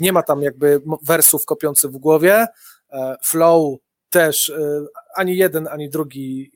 [0.00, 2.46] nie ma tam jakby wersów kopiących w głowie.
[2.92, 3.78] E, flow
[4.10, 6.52] też y, ani jeden, ani drugi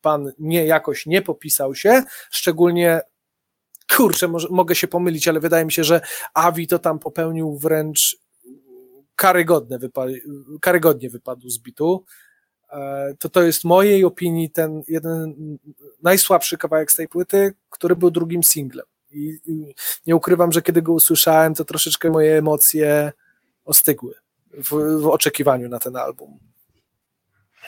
[0.00, 3.00] pan nie jakoś nie popisał się, szczególnie
[3.96, 6.00] kurczę, może, mogę się pomylić, ale wydaje mi się, że
[6.34, 8.16] Avi to tam popełnił wręcz
[9.16, 10.20] karygodne wypa-
[10.60, 12.04] karygodnie wypadł z bitu.
[12.72, 15.34] E, to to jest mojej opinii ten jeden
[16.02, 18.86] najsłabszy kawałek z tej płyty, który był drugim singlem.
[19.10, 19.38] I,
[20.06, 23.12] nie ukrywam, że kiedy go usłyszałem, to troszeczkę moje emocje
[23.64, 24.14] ostygły
[24.52, 26.38] w, w oczekiwaniu na ten album.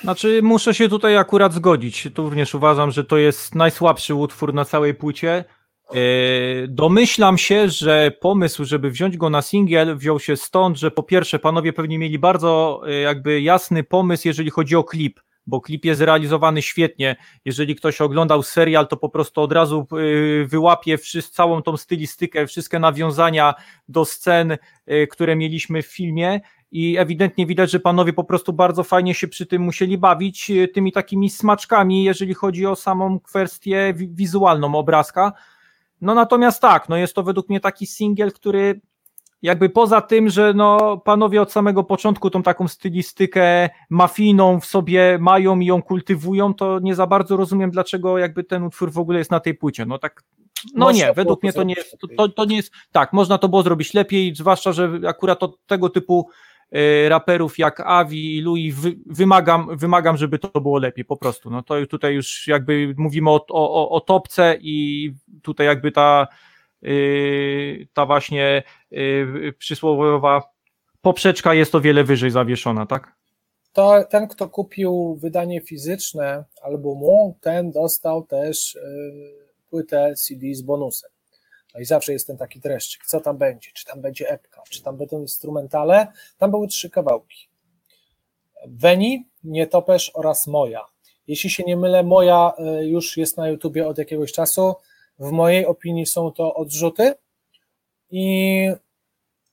[0.01, 2.09] Znaczy, muszę się tutaj akurat zgodzić.
[2.15, 5.45] Tu również uważam, że to jest najsłabszy utwór na całej płycie.
[5.95, 11.03] E, domyślam się, że pomysł, żeby wziąć go na singiel, wziął się stąd, że po
[11.03, 15.85] pierwsze, panowie pewnie mieli bardzo e, jakby jasny pomysł, jeżeli chodzi o klip, bo klip
[15.85, 17.17] jest realizowany świetnie.
[17.45, 20.99] Jeżeli ktoś oglądał serial, to po prostu od razu e, wyłapie
[21.31, 23.55] całą tą stylistykę, wszystkie nawiązania
[23.89, 24.57] do scen,
[25.11, 26.41] które mieliśmy w filmie.
[26.73, 30.93] I ewidentnie widać, że panowie po prostu bardzo fajnie się przy tym musieli bawić tymi
[30.93, 35.33] takimi smaczkami, jeżeli chodzi o samą kwestię wizualną obrazka
[36.01, 38.81] no natomiast tak, no jest to według mnie taki singiel, który
[39.43, 45.19] jakby poza tym, że no panowie od samego początku tą taką stylistykę mafijną w sobie
[45.21, 49.19] mają i ją kultywują, to nie za bardzo rozumiem, dlaczego jakby ten utwór w ogóle
[49.19, 49.87] jest na tej płycie.
[49.87, 50.23] No tak,
[50.75, 53.49] no można nie, według mnie to nie jest, to, to, nie jest, tak, można to
[53.49, 56.29] było zrobić lepiej, zwłaszcza, że akurat od tego typu
[57.09, 58.75] raperów jak Avi i Louis
[59.07, 61.51] wymagam, wymagam, żeby to było lepiej, po prostu.
[61.51, 66.29] No to tutaj już jakby mówimy o, o, o topce i tutaj jakby ta,
[66.85, 70.43] y, ta właśnie y, przysłowiowa
[71.01, 73.17] poprzeczka jest o wiele wyżej zawieszona, tak?
[73.73, 78.79] To ten, kto kupił wydanie fizyczne albumu, ten dostał też
[79.71, 81.16] płytę CD z bonusem.
[81.77, 84.83] No i zawsze jest ten taki dreszczyk, co tam będzie, czy tam będzie epka, czy
[84.83, 86.07] tam będą instrumentale.
[86.39, 87.49] Tam były trzy kawałki.
[88.67, 90.81] Weni, Nietopesz oraz Moja.
[91.27, 94.75] Jeśli się nie mylę, Moja e, już jest na YouTubie od jakiegoś czasu.
[95.19, 97.15] W mojej opinii są to odrzuty
[98.11, 98.69] i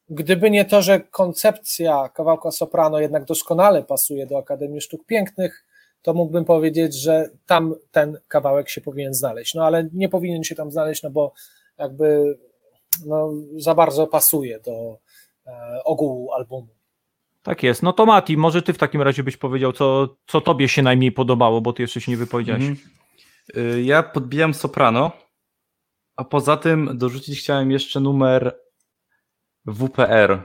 [0.09, 5.65] gdyby nie to, że koncepcja kawałka soprano jednak doskonale pasuje do Akademii Sztuk Pięknych,
[6.01, 9.53] to mógłbym powiedzieć, że tam ten kawałek się powinien znaleźć.
[9.53, 11.33] No ale nie powinien się tam znaleźć, no bo
[11.83, 12.37] jakby
[13.05, 14.97] no, za bardzo pasuje do
[15.47, 16.67] e, ogółu albumu.
[17.43, 17.83] Tak jest.
[17.83, 21.11] No to Mati, może ty w takim razie byś powiedział, co, co tobie się najmniej
[21.11, 22.63] podobało, bo ty jeszcze się nie wypowiedziałeś.
[22.63, 23.85] Mhm.
[23.85, 25.11] Ja podbijam soprano,
[26.15, 28.59] a poza tym dorzucić chciałem jeszcze numer
[29.65, 30.43] WPR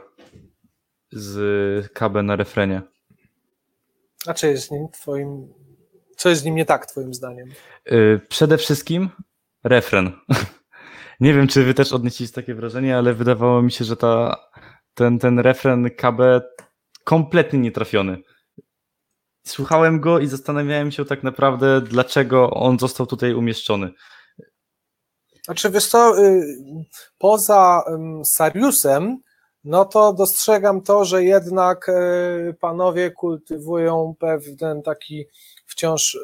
[1.12, 2.82] z KB na refrenie.
[4.26, 5.54] A co jest z nim twoim,
[6.16, 7.48] co jest z nim nie tak twoim zdaniem?
[7.92, 9.10] Y, przede wszystkim
[9.64, 10.12] refren.
[11.20, 14.36] Nie wiem, czy wy też odnieśliście takie wrażenie, ale wydawało mi się, że ta,
[14.94, 16.20] ten, ten refren KB
[17.04, 18.22] kompletnie nietrafiony.
[19.46, 23.90] Słuchałem go i zastanawiałem się tak naprawdę, dlaczego on został tutaj umieszczony.
[25.44, 26.42] Znaczy, wiesz co, y,
[27.18, 27.84] poza
[28.24, 29.18] Sariusem,
[29.64, 35.24] no to dostrzegam to, że jednak y, panowie kultywują pewien taki
[35.66, 36.18] wciąż y,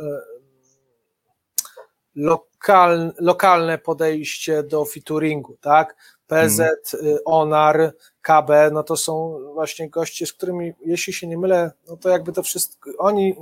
[2.16, 5.96] lokal, lokalne podejście do featuringu, tak?
[6.26, 6.58] PZ,
[6.90, 7.18] hmm.
[7.24, 12.08] Onar, KB, no to są właśnie goście, z którymi, jeśli się nie mylę, no to
[12.08, 13.36] jakby to wszystko, oni,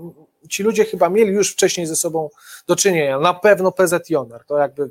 [0.48, 2.30] ci ludzie chyba mieli już wcześniej ze sobą
[2.66, 4.90] do czynienia, na pewno PZ i Onar, to jakby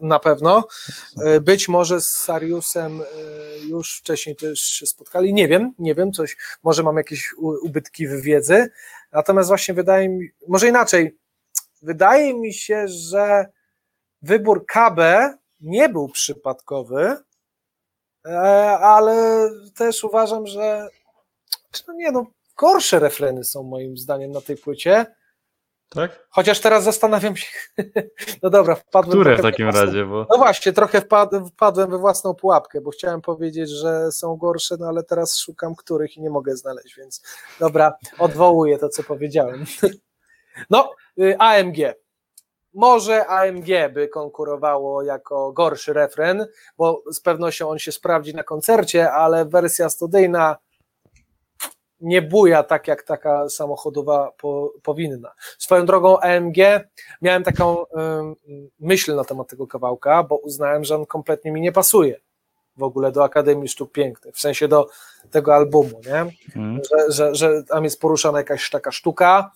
[0.00, 0.64] na pewno.
[1.26, 3.04] Y, być może z Sariusem y,
[3.68, 5.34] już wcześniej też się spotkali.
[5.34, 8.70] Nie wiem, nie wiem, coś, może mam jakieś ubytki w wiedzy.
[9.12, 11.18] Natomiast właśnie wydaje mi, może inaczej,
[11.82, 13.46] wydaje mi się, że
[14.22, 15.00] wybór KB
[15.60, 17.16] nie był przypadkowy,
[18.26, 18.38] e,
[18.78, 20.88] ale też uważam, że
[21.88, 25.06] no nie no, gorsze refreny są moim zdaniem na tej płycie.
[25.90, 26.26] Tak?
[26.30, 27.46] Chociaż teraz zastanawiam się.
[28.42, 29.20] No dobra, wpadłem.
[29.20, 30.04] Które w takim własną- razie?
[30.04, 30.26] Bo...
[30.30, 34.86] No właśnie, trochę wpad- wpadłem we własną pułapkę, bo chciałem powiedzieć, że są gorsze, no
[34.86, 37.22] ale teraz szukam których i nie mogę znaleźć, więc
[37.60, 39.64] dobra, odwołuję to, co powiedziałem.
[40.70, 40.94] No,
[41.38, 41.76] AMG.
[42.74, 46.46] Może AMG by konkurowało jako gorszy refren,
[46.78, 50.56] bo z pewnością on się sprawdzi na koncercie, ale wersja studyjna
[52.00, 55.32] nie buja tak, jak taka samochodowa po, powinna.
[55.58, 56.56] Swoją drogą AMG
[57.22, 58.36] miałem taką ym,
[58.80, 62.20] myśl na temat tego kawałka, bo uznałem, że on kompletnie mi nie pasuje
[62.76, 64.88] w ogóle do Akademii Sztuk Pięknych, w sensie do
[65.30, 66.26] tego albumu, nie?
[66.56, 66.80] Mm.
[66.90, 69.52] Że, że, że tam jest poruszana jakaś taka sztuka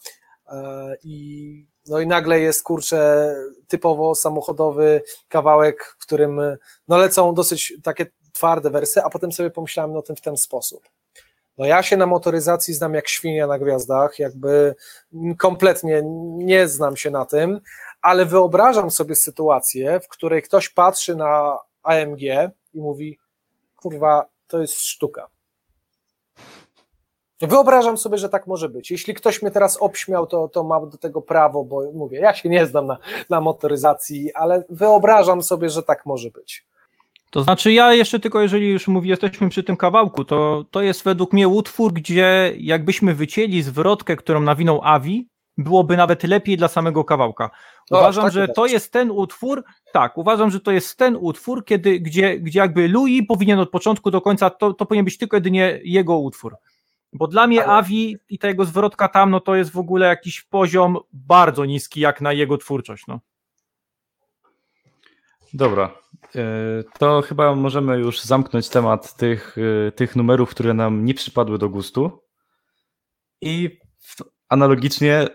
[1.02, 3.34] i no i nagle jest, kurczę,
[3.68, 6.40] typowo samochodowy kawałek, w którym
[6.88, 10.88] no lecą dosyć takie twarde wersy, a potem sobie pomyślałem o tym w ten sposób.
[11.58, 14.74] No ja się na motoryzacji znam jak świnia na gwiazdach, jakby
[15.38, 16.02] kompletnie
[16.36, 17.60] nie znam się na tym,
[18.02, 22.20] ale wyobrażam sobie sytuację, w której ktoś patrzy na AMG
[22.74, 23.18] i mówi,
[23.76, 25.33] kurwa, to jest sztuka.
[27.46, 28.90] Wyobrażam sobie, że tak może być.
[28.90, 32.48] Jeśli ktoś mnie teraz obśmiał, to, to mam do tego prawo, bo mówię, ja się
[32.48, 32.98] nie znam na,
[33.30, 36.66] na motoryzacji, ale wyobrażam sobie, że tak może być.
[37.30, 41.04] To znaczy ja jeszcze tylko, jeżeli już mówi, jesteśmy przy tym kawałku, to, to jest
[41.04, 45.28] według mnie utwór, gdzie jakbyśmy wycięli zwrotkę, którą nawinął Avi,
[45.58, 47.50] byłoby nawet lepiej dla samego kawałka.
[47.90, 51.64] O, Uważam, tak że to jest ten utwór, tak, uważam, że to jest ten utwór,
[51.64, 55.36] kiedy, gdzie, gdzie jakby Louis powinien od początku do końca, to, to powinien być tylko
[55.36, 56.56] jedynie jego utwór.
[57.14, 60.06] Bo dla mnie Ale- Avi i ta jego zwrotka tam, no to jest w ogóle
[60.06, 63.06] jakiś poziom bardzo niski jak na jego twórczość.
[63.06, 63.20] No.
[65.54, 65.98] Dobra,
[66.34, 66.40] e,
[66.98, 69.56] to chyba możemy już zamknąć temat tych,
[69.88, 72.22] e, tych numerów, które nam nie przypadły do gustu.
[73.40, 73.78] I
[74.48, 75.26] analogicznie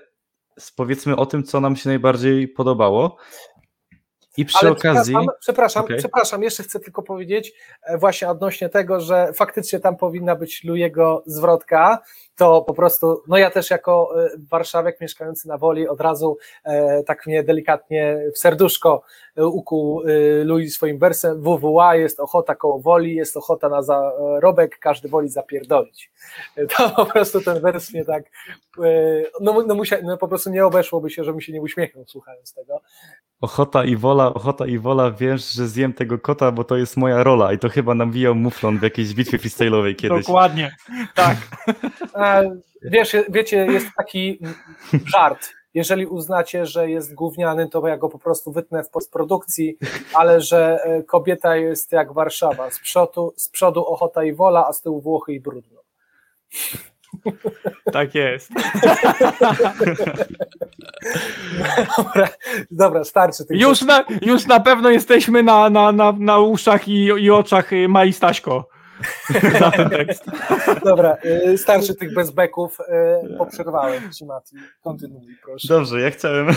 [0.76, 3.18] powiedzmy o tym, co nam się najbardziej podobało.
[4.38, 5.14] I przy Ale okazji.
[5.14, 5.98] Przepraszam, przepraszam, Okej.
[5.98, 11.24] przepraszam, jeszcze chcę tylko powiedzieć e, właśnie odnośnie tego, że faktycznie tam powinna być Lujego
[11.26, 12.00] zwrotka,
[12.40, 17.04] to po prostu, no ja też jako e, warszawiak mieszkający na Woli od razu e,
[17.04, 19.04] tak mnie delikatnie w serduszko
[19.38, 24.80] e, ukuł e, Louis swoim wersem WWA, jest ochota koło Woli, jest ochota na zarobek,
[24.80, 26.12] każdy woli zapierdolić.
[26.56, 28.24] E, To po prostu ten wers mnie tak,
[28.84, 32.54] e, no, no, musia, no po prostu nie obeszłoby się, żebym się nie uśmiechnął słuchając
[32.54, 32.82] tego.
[33.42, 37.24] Ochota i wola, ochota i wola, wiesz, że zjem tego kota, bo to jest moja
[37.24, 37.54] rola.
[37.54, 40.26] I to chyba nawijał Muflon w jakiejś bitwie freestyle'owej kiedyś.
[40.26, 40.76] Dokładnie.
[41.16, 41.38] Tak.
[42.82, 44.40] Wiesz, wiecie, jest taki
[45.06, 45.50] żart.
[45.74, 49.78] Jeżeli uznacie, że jest gówniany, to ja go po prostu wytnę w postprodukcji,
[50.14, 52.72] ale że e, kobieta jest jak Warszawa.
[52.72, 55.80] Z przodu, z przodu ochota i wola, a z tyłu Włochy i brudno.
[57.92, 58.52] Tak jest.
[61.98, 62.30] Dobra,
[62.72, 67.32] dobra starczy Już na, już na pewno jesteśmy na, na, na, na uszach i, i
[67.32, 68.79] oczach y, Mai Staśko
[69.60, 70.26] za ten tekst.
[70.86, 72.78] Dobra, e, starczy tych bezbeków.
[72.88, 74.56] e, Poprzerwałem ci, Mati.
[74.82, 75.68] Kontynuuj, proszę.
[75.68, 76.48] Dobrze, ja chciałem.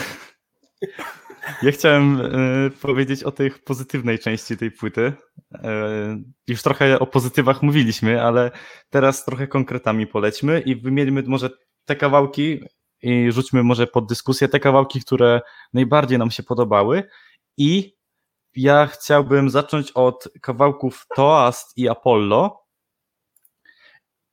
[1.62, 2.30] Ja chciałem e,
[2.70, 5.12] powiedzieć o tej pozytywnej części tej płyty.
[6.48, 8.50] Już trochę o pozytywach mówiliśmy, ale
[8.90, 11.50] teraz trochę konkretami polećmy i wymieńmy może
[11.84, 12.60] te kawałki
[13.02, 15.40] i rzućmy może pod dyskusję te kawałki, które
[15.72, 17.02] najbardziej nam się podobały.
[17.56, 17.96] I
[18.56, 22.62] ja chciałbym zacząć od kawałków Toast i Apollo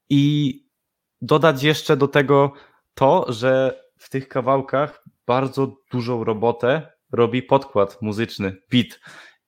[0.09, 0.53] i
[1.21, 2.53] dodać jeszcze do tego
[2.93, 8.99] to, że w tych kawałkach bardzo dużą robotę robi podkład muzyczny, beat.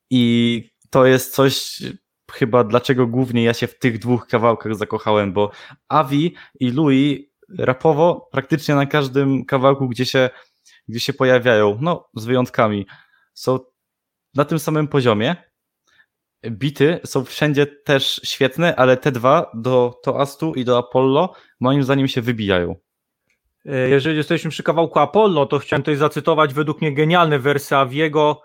[0.09, 1.83] I to jest coś
[2.31, 5.51] chyba dlaczego głównie ja się w tych dwóch kawałkach zakochałem, bo
[5.89, 7.19] Avi i Louis
[7.57, 10.29] rapowo praktycznie na każdym kawałku, gdzie się,
[10.87, 12.85] gdzie się pojawiają, no z wyjątkami,
[13.33, 13.59] są
[14.35, 15.35] na tym samym poziomie.
[16.49, 22.07] Bity są wszędzie też świetne, ale te dwa do Toastu i do Apollo moim zdaniem
[22.07, 22.75] się wybijają.
[23.65, 28.41] E, Jeżeli jesteśmy przy kawałku Apollo, to chciałem tutaj zacytować według mnie genialne wersy Aviego.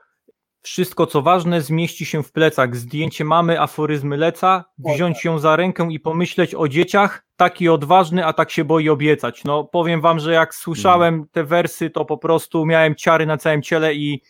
[0.63, 2.77] Wszystko co ważne zmieści się w plecach.
[2.77, 7.27] Zdjęcie mamy, aforyzmy leca, wziąć ją za rękę i pomyśleć o dzieciach.
[7.37, 9.45] Taki odważny, a tak się boi obiecać.
[9.45, 13.63] No powiem wam, że jak słyszałem te wersy, to po prostu miałem ciary na całym
[13.63, 14.23] ciele i,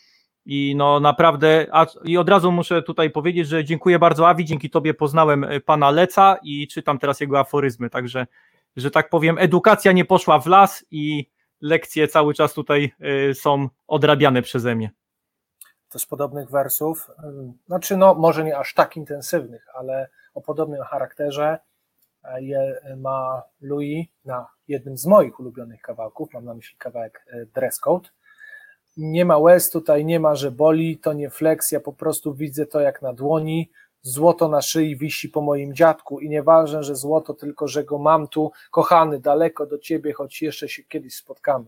[0.47, 4.71] i no naprawdę, a, i od razu muszę tutaj powiedzieć, że dziękuję bardzo Avi, dzięki
[4.71, 8.27] tobie poznałem e, pana Leca i czytam teraz jego aforyzmy, także
[8.77, 11.31] że tak powiem, edukacja nie poszła w las i,
[11.61, 12.93] lekcje cały czas tutaj
[13.31, 14.91] y, są odrabiane przeze mnie.
[15.89, 17.11] Też podobnych wersów,
[17.67, 21.59] znaczy no może nie aż tak intensywnych, ale o podobnym charakterze
[22.39, 28.09] je ma Louis na jednym z moich ulubionych kawałków, mam na myśli kawałek Dress Code.
[28.97, 32.67] Nie ma łez tutaj, nie ma, że boli, to nie flex, ja po prostu widzę
[32.67, 33.71] to jak na dłoni,
[34.03, 38.29] złoto na szyi wisi po moim dziadku i nieważne, że złoto, tylko że go mam
[38.29, 41.67] tu, kochany, daleko do ciebie, choć jeszcze się kiedyś spotkamy.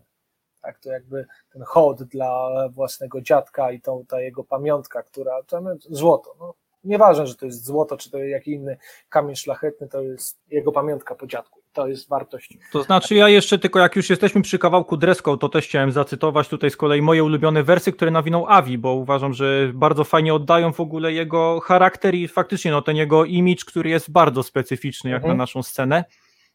[0.63, 5.63] Tak, to jakby ten hołd dla własnego dziadka i tą, ta jego pamiątka, która, to
[5.91, 6.55] złoto, no,
[6.85, 8.77] nieważne, że to jest złoto, czy to jest jakiś inny
[9.09, 11.58] kamień szlachetny, to jest jego pamiątka po dziadku.
[11.79, 12.59] To jest wartość.
[12.73, 16.49] To znaczy, ja jeszcze tylko, jak już jesteśmy przy kawałku Dreską, to też chciałem zacytować
[16.49, 20.73] tutaj z kolei moje ulubione wersy, które nawinął Avi, bo uważam, że bardzo fajnie oddają
[20.73, 25.23] w ogóle jego charakter i faktycznie no, ten jego image, który jest bardzo specyficzny jak
[25.23, 25.37] mhm.
[25.37, 26.05] na naszą scenę.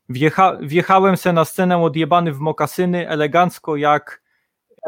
[0.10, 4.22] Wjecha wjechałem se na scenę odjebany w mokasyny, elegancko jak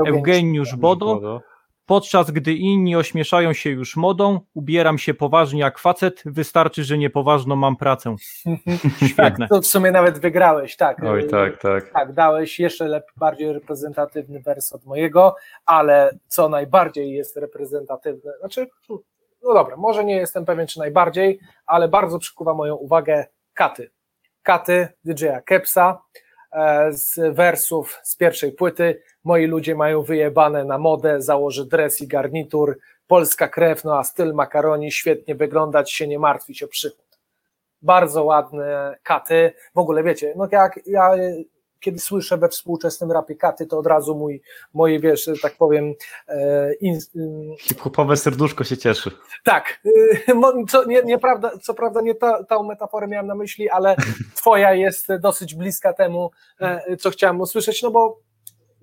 [0.07, 1.41] Eugeniusz Bodo.
[1.85, 7.55] Podczas gdy inni ośmieszają się już modą, ubieram się poważnie jak facet, wystarczy, że niepoważną
[7.55, 8.15] mam pracę.
[9.09, 9.47] Świetne.
[9.47, 11.03] Tak, to w sumie nawet wygrałeś, tak.
[11.03, 11.91] Oj, tak, tak.
[11.91, 18.67] Tak, dałeś jeszcze lepiej, bardziej reprezentatywny wers od mojego, ale co najbardziej jest reprezentatywne, znaczy,
[19.43, 23.91] no dobra, może nie jestem pewien, czy najbardziej, ale bardzo przykuwa moją uwagę Katy.
[24.43, 26.01] Katy DJ-a Kepsa,
[26.91, 29.01] z wersów z pierwszej płyty.
[29.23, 32.77] Moi ludzie mają wyjebane na modę, założy dres i garnitur,
[33.07, 37.19] polska krew, no a styl makaroni, świetnie wyglądać, się nie martwić o przychód.
[37.81, 39.53] Bardzo ładne katy.
[39.75, 41.11] W ogóle wiecie, no jak ja
[41.85, 44.41] kiedy słyszę we współczesnym rapie katy, to od razu mój,
[44.73, 45.93] moje, wiesz, tak powiem...
[46.27, 46.99] E, in,
[47.59, 49.11] Hip-hopowe serduszko się cieszy.
[49.43, 53.95] Tak, y, co, nie, nieprawda, co prawda nie ta, tą metaforę miałem na myśli, ale
[54.37, 58.19] twoja jest dosyć bliska temu, e, co chciałem usłyszeć, no bo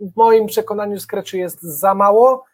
[0.01, 2.45] w moim przekonaniu skreczy jest za mało,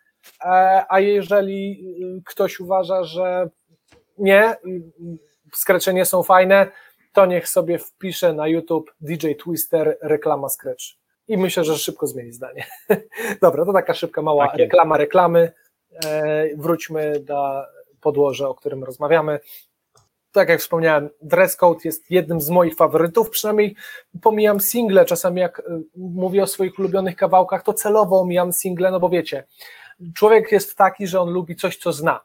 [0.44, 1.84] e, a jeżeli
[2.26, 3.48] ktoś uważa, że
[4.18, 4.56] nie,
[5.52, 6.70] skrecze nie są fajne,
[7.12, 10.84] to niech sobie wpisze na YouTube DJ Twister reklama Scratch.
[11.28, 12.66] I myślę, że szybko zmieni zdanie.
[13.42, 15.52] Dobra, to taka szybka mała tak reklama reklamy.
[16.04, 17.62] E, wróćmy do
[18.00, 19.40] podłoża, o którym rozmawiamy.
[20.32, 23.76] Tak jak wspomniałem, dress code jest jednym z moich faworytów, przynajmniej
[24.22, 25.62] pomijam single, czasami jak e,
[25.96, 29.44] mówię o swoich ulubionych kawałkach, to celowo omijam single, no bo wiecie,
[30.14, 32.20] człowiek jest taki, że on lubi coś, co zna.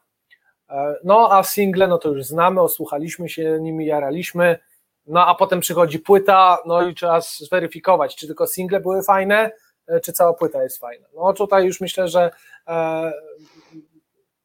[0.70, 4.58] E, no a single, no to już znamy, osłuchaliśmy się nimi, jaraliśmy,
[5.06, 9.50] no a potem przychodzi płyta, no i trzeba zweryfikować, czy tylko single były fajne,
[9.86, 11.06] e, czy cała płyta jest fajna.
[11.14, 12.30] No tutaj już myślę, że
[12.68, 13.12] e,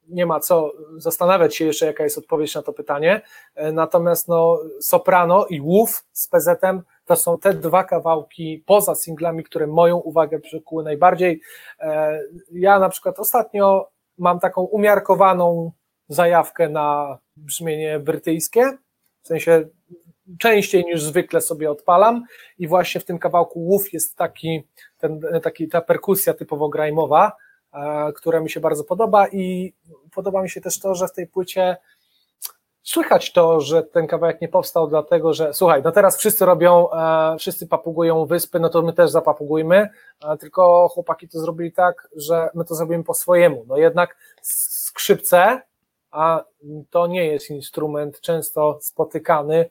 [0.10, 3.22] nie ma co zastanawiać się jeszcze, jaka jest odpowiedź na to pytanie.
[3.56, 9.44] E, natomiast no, Soprano i Łów z PZ-em to są te dwa kawałki poza singlami,
[9.44, 11.42] które moją uwagę przykuły najbardziej.
[11.80, 12.20] E,
[12.52, 15.72] ja na przykład ostatnio mam taką umiarkowaną
[16.08, 18.78] zajawkę na brzmienie brytyjskie,
[19.22, 19.68] w sensie
[20.40, 22.24] częściej niż zwykle sobie odpalam.
[22.58, 24.64] I właśnie w tym kawałku Łów jest taki,
[24.98, 27.32] ten, taki ta perkusja typowo grajmowa,
[27.74, 29.28] e, która mi się bardzo podoba.
[29.28, 29.74] I
[30.16, 31.78] podoba mi się też to, że w tej płycie
[32.84, 37.36] słychać to, że ten kawałek nie powstał dlatego, że słuchaj, no teraz wszyscy robią, e,
[37.38, 39.90] wszyscy papugują wyspy, no to my też zapapugujmy,
[40.24, 45.62] e, tylko chłopaki to zrobili tak, że my to zrobimy po swojemu, no jednak skrzypce,
[46.12, 46.44] a
[46.90, 49.70] to nie jest instrument często spotykany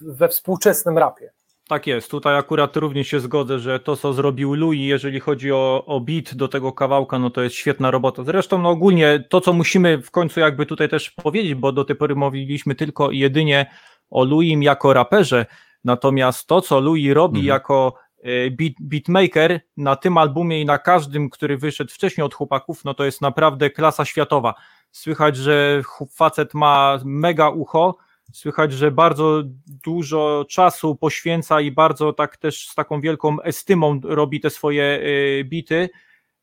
[0.00, 1.32] we współczesnym rapie.
[1.68, 5.84] Tak jest, tutaj akurat również się zgodzę, że to co zrobił Louis, jeżeli chodzi o,
[5.86, 8.24] o beat do tego kawałka, no to jest świetna robota.
[8.24, 11.96] Zresztą no ogólnie to co musimy w końcu jakby tutaj też powiedzieć, bo do tej
[11.96, 13.70] pory mówiliśmy tylko i jedynie
[14.10, 15.46] o Louis jako raperze,
[15.84, 17.48] natomiast to co Louis robi mhm.
[17.48, 22.84] jako e, beat, beatmaker na tym albumie i na każdym, który wyszedł wcześniej od chłopaków,
[22.84, 24.54] no to jest naprawdę klasa światowa.
[24.90, 27.96] Słychać, że facet ma mega ucho,
[28.34, 29.42] Słychać, że bardzo
[29.84, 35.44] dużo czasu poświęca i bardzo tak też z taką wielką estymą robi te swoje y,
[35.44, 35.88] bity.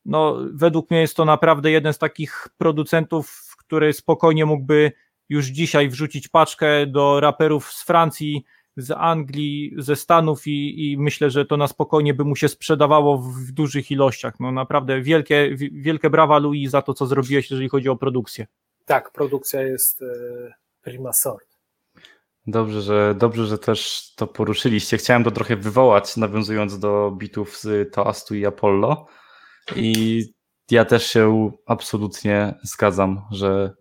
[0.05, 4.91] No, według mnie jest to naprawdę jeden z takich producentów, który spokojnie mógłby
[5.29, 8.45] już dzisiaj wrzucić paczkę do raperów z Francji,
[8.77, 13.17] z Anglii, ze Stanów i, i myślę, że to na spokojnie by mu się sprzedawało
[13.17, 14.39] w, w dużych ilościach.
[14.39, 18.47] No naprawdę wielkie, wielkie brawa Louis za to, co zrobiłeś, jeżeli chodzi o produkcję.
[18.85, 20.05] Tak, produkcja jest e,
[20.81, 21.50] prima sort.
[22.47, 24.97] Dobrze, że, dobrze, że też to poruszyliście.
[24.97, 29.05] Chciałem to trochę wywołać, nawiązując do bitów z Toastu i Apollo.
[29.75, 30.23] I
[30.71, 33.73] ja też się absolutnie zgadzam, że,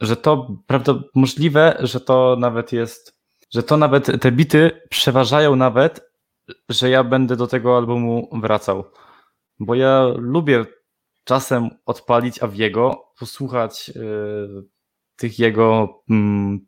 [0.00, 3.18] że to prawda, możliwe, że to nawet jest,
[3.50, 6.12] że to nawet te bity przeważają nawet
[6.68, 8.84] że ja będę do tego albumu wracał.
[9.60, 10.66] Bo ja lubię
[11.24, 14.64] czasem odpalić Aviego, posłuchać y,
[15.16, 16.66] tych jego mm,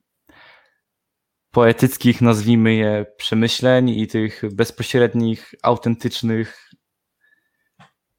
[1.55, 6.71] poetyckich, nazwijmy je, przemyśleń i tych bezpośrednich, autentycznych,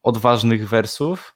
[0.03, 1.35] odważnych wersów.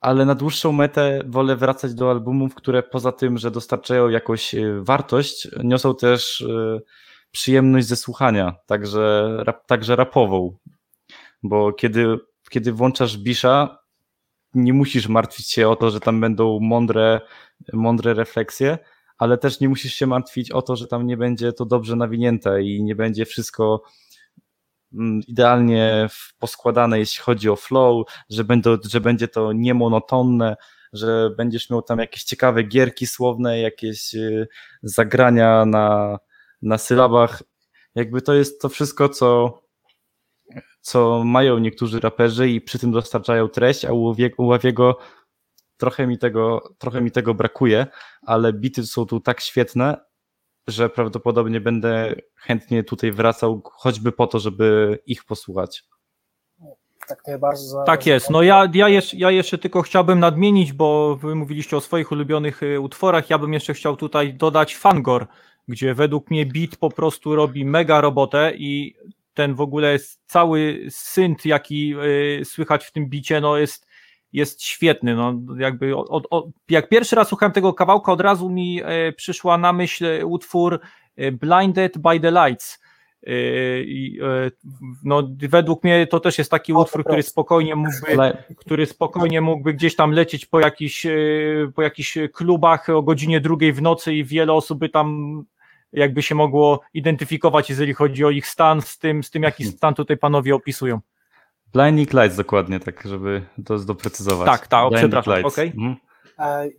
[0.00, 4.80] Ale na dłuższą metę wolę wracać do albumów, które poza tym, że dostarczają jakąś y,
[4.82, 6.82] wartość, niosą też y,
[7.30, 10.56] przyjemność ze słuchania, także, rap, także rapową.
[11.42, 12.18] Bo kiedy,
[12.50, 13.78] kiedy włączasz Bisha,
[14.54, 17.20] nie musisz martwić się o to, że tam będą mądre,
[17.72, 18.78] mądre refleksje,
[19.18, 22.62] ale też nie musisz się martwić o to, że tam nie będzie to dobrze nawinięte
[22.62, 23.82] i nie będzie wszystko
[24.92, 26.08] mm, idealnie
[26.38, 28.44] poskładane, jeśli chodzi o flow, że,
[28.90, 30.56] że będzie to niemonotonne,
[30.92, 34.48] że będziesz miał tam jakieś ciekawe gierki słowne, jakieś y,
[34.82, 36.18] zagrania na,
[36.62, 37.42] na sylabach.
[37.94, 39.60] Jakby to jest to wszystko, co,
[40.80, 44.98] co mają niektórzy raperzy i przy tym dostarczają treść, a u Ławiego
[45.78, 47.86] trochę mi tego, trochę mi tego brakuje,
[48.22, 49.96] ale bity są tu tak świetne,
[50.66, 55.84] że prawdopodobnie będę chętnie tutaj wracał, choćby po to, żeby ich posłuchać.
[57.08, 57.84] Tak, nie bardzo.
[57.86, 58.30] Tak jest.
[58.30, 62.62] No ja, ja, jeszcze, ja jeszcze tylko chciałbym nadmienić, bo wy mówiliście o swoich ulubionych
[62.62, 63.30] y, utworach.
[63.30, 65.26] Ja bym jeszcze chciał tutaj dodać Fangor,
[65.68, 68.94] gdzie według mnie beat po prostu robi mega robotę i
[69.34, 71.94] ten w ogóle cały synt, jaki
[72.40, 73.87] y, słychać w tym bicie, no jest
[74.32, 75.14] jest świetny.
[75.14, 79.58] No, jakby od, od, jak pierwszy raz słuchałem tego kawałka, od razu mi e, przyszła
[79.58, 80.80] na myśl utwór
[81.16, 82.82] e, Blinded by the Lights.
[83.26, 83.30] E,
[85.04, 89.96] no, według mnie to też jest taki utwór, który spokojnie mógłby, który spokojnie mógłby gdzieś
[89.96, 91.06] tam lecieć po jakichś,
[91.74, 95.44] po jakichś klubach o godzinie drugiej w nocy i wiele osób by tam
[95.92, 99.94] jakby się mogło identyfikować, jeżeli chodzi o ich stan z tym, z tym jaki stan
[99.94, 101.00] tutaj panowie opisują.
[101.72, 104.46] Blinding Lights dokładnie, tak żeby to doprecyzować.
[104.46, 105.44] Tak, tak, przepraszam, okej.
[105.46, 105.64] Okay.
[105.66, 105.96] Mhm.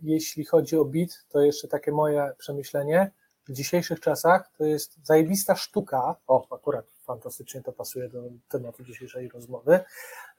[0.02, 3.10] Jeśli chodzi o beat, to jeszcze takie moje przemyślenie.
[3.48, 9.28] W dzisiejszych czasach to jest zajebista sztuka, o akurat fantastycznie to pasuje do tematu dzisiejszej
[9.28, 9.80] rozmowy,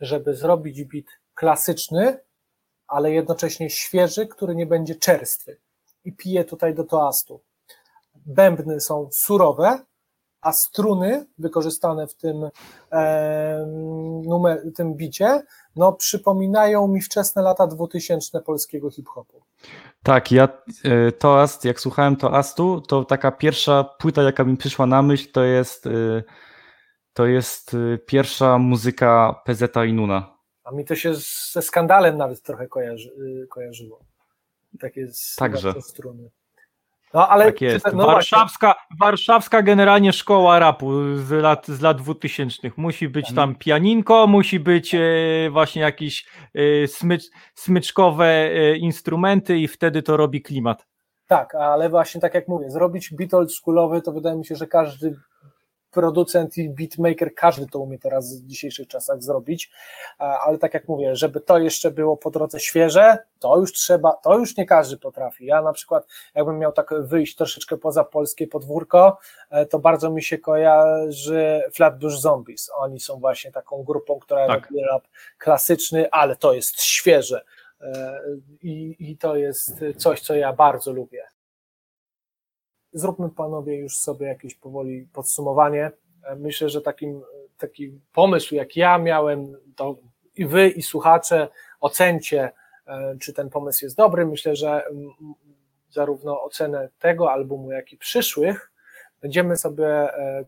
[0.01, 2.17] żeby zrobić beat klasyczny,
[2.87, 5.57] ale jednocześnie świeży, który nie będzie czerstwy.
[6.05, 7.41] I piję tutaj do toastu.
[8.15, 9.79] Bębny są surowe,
[10.41, 12.49] a struny wykorzystane w tym,
[12.91, 13.65] e,
[14.23, 15.43] numer, tym bicie,
[15.75, 19.41] no przypominają mi wczesne lata 2000 polskiego hip-hopu.
[20.03, 20.47] Tak, ja
[20.83, 25.43] e, Toast, jak słuchałem Toastu, to taka pierwsza płyta, jaka mi przyszła na myśl, to
[25.43, 26.23] jest e,
[27.13, 30.37] to jest e, pierwsza muzyka PZ i Nuna.
[30.63, 31.13] A mi to się
[31.51, 33.11] ze skandalem nawet trochę kojarzy,
[33.49, 33.99] kojarzyło.
[34.79, 35.81] Takie Także.
[35.81, 36.29] struny.
[37.13, 37.85] No, ale tak jest.
[37.93, 42.71] No warszawska, warszawska generalnie szkoła rapu z lat, z lat 2000.
[42.77, 43.35] Musi być mhm.
[43.35, 44.99] tam pianinko, musi być e,
[45.51, 47.23] właśnie jakieś e, smycz,
[47.55, 50.87] smyczkowe e, instrumenty i wtedy to robi klimat.
[51.27, 54.67] Tak, ale właśnie tak jak mówię, zrobić beat old schoolowy to wydaje mi się, że
[54.67, 55.15] każdy
[55.91, 59.71] producent i beatmaker, każdy to umie teraz w dzisiejszych czasach zrobić,
[60.17, 64.37] ale tak jak mówię, żeby to jeszcze było po drodze świeże, to już trzeba, to
[64.37, 65.45] już nie każdy potrafi.
[65.45, 69.17] Ja na przykład, jakbym miał tak wyjść troszeczkę poza polskie podwórko,
[69.49, 72.71] e, to bardzo mi się kojarzy Flatbush Zombies.
[72.75, 74.63] Oni są właśnie taką grupą, która tak.
[74.63, 77.41] robi rap klasyczny, ale to jest świeże.
[77.81, 78.21] E,
[78.61, 81.23] I, I to jest coś, co ja bardzo lubię.
[82.93, 85.91] Zróbmy panowie już sobie jakieś powoli podsumowanie.
[86.23, 87.21] E, myślę, że takim,
[87.57, 89.97] taki pomysł, jak ja miałem, to
[90.35, 91.47] i wy, i słuchacze
[91.79, 92.51] ocencie,
[92.87, 94.25] e, czy ten pomysł jest dobry.
[94.25, 94.83] Myślę, że
[95.89, 98.71] zarówno ocenę tego albumu, jak i przyszłych
[99.21, 100.45] będziemy sobie e,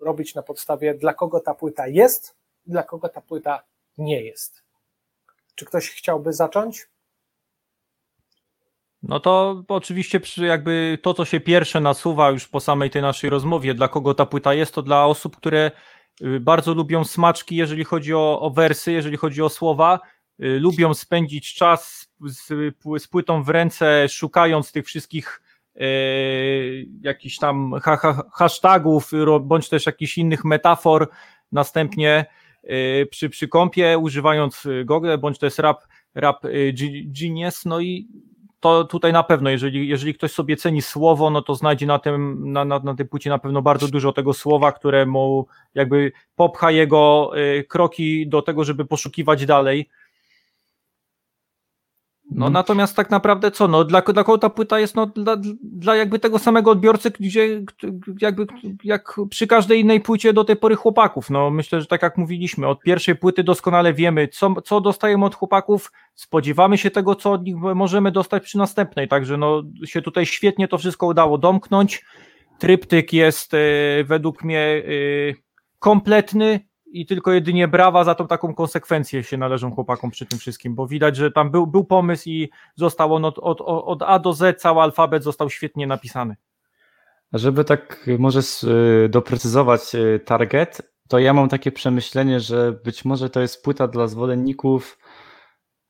[0.00, 3.62] robić na podstawie, dla kogo ta płyta jest, dla kogo ta płyta
[3.98, 4.62] nie jest.
[5.54, 6.88] Czy ktoś chciałby zacząć?
[9.08, 13.74] No to oczywiście jakby to, co się pierwsze nasuwa już po samej tej naszej rozmowie,
[13.74, 15.70] dla kogo ta płyta jest, to dla osób, które
[16.22, 20.00] y, bardzo lubią smaczki, jeżeli chodzi o, o wersy, jeżeli chodzi o słowa,
[20.44, 22.52] y, lubią spędzić czas z,
[22.98, 25.42] z płytą w ręce, szukając tych wszystkich
[25.76, 31.08] y, jakichś tam ha, ha, hashtagów, bądź też jakichś innych metafor,
[31.52, 32.26] następnie
[32.64, 35.82] y, przy, przy kąpie, używając Google, bądź jest rap,
[36.14, 36.42] rap
[37.06, 38.08] Genius, no i
[38.66, 42.52] to tutaj na pewno, jeżeli, jeżeli ktoś sobie ceni słowo, no to znajdzie na, tym,
[42.52, 46.70] na, na, na tej płycie na pewno bardzo dużo tego słowa, które mu jakby popcha
[46.70, 49.88] jego y, kroki do tego, żeby poszukiwać dalej.
[52.30, 55.96] No natomiast tak naprawdę co, no dla, dla kogo ta płyta jest, no dla, dla
[55.96, 57.62] jakby tego samego odbiorcy, gdzie
[58.20, 58.46] jakby
[58.84, 62.66] jak przy każdej innej płycie do tej pory chłopaków, no myślę, że tak jak mówiliśmy,
[62.66, 67.44] od pierwszej płyty doskonale wiemy, co, co dostajemy od chłopaków, spodziewamy się tego, co od
[67.44, 72.04] nich możemy dostać przy następnej, także no się tutaj świetnie to wszystko udało domknąć,
[72.58, 73.58] tryptyk jest y,
[74.04, 75.34] według mnie y,
[75.78, 76.60] kompletny,
[77.00, 80.86] i tylko jedynie brawa za tą taką konsekwencję się należą chłopakom przy tym wszystkim, bo
[80.86, 84.60] widać, że tam był, był pomysł i został on od, od, od A do Z,
[84.60, 86.36] cały alfabet został świetnie napisany.
[87.32, 88.40] Żeby tak może
[89.04, 93.88] y, doprecyzować y, target, to ja mam takie przemyślenie, że być może to jest płyta
[93.88, 94.98] dla zwolenników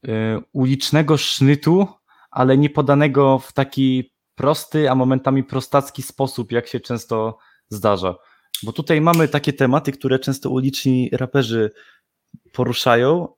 [0.07, 0.11] y,
[0.53, 1.87] ulicznego sznytu,
[2.31, 7.39] ale nie podanego w taki prosty, a momentami prostacki sposób, jak się często
[7.69, 8.15] zdarza.
[8.63, 11.71] Bo tutaj mamy takie tematy, które często uliczni raperzy
[12.53, 13.29] poruszają,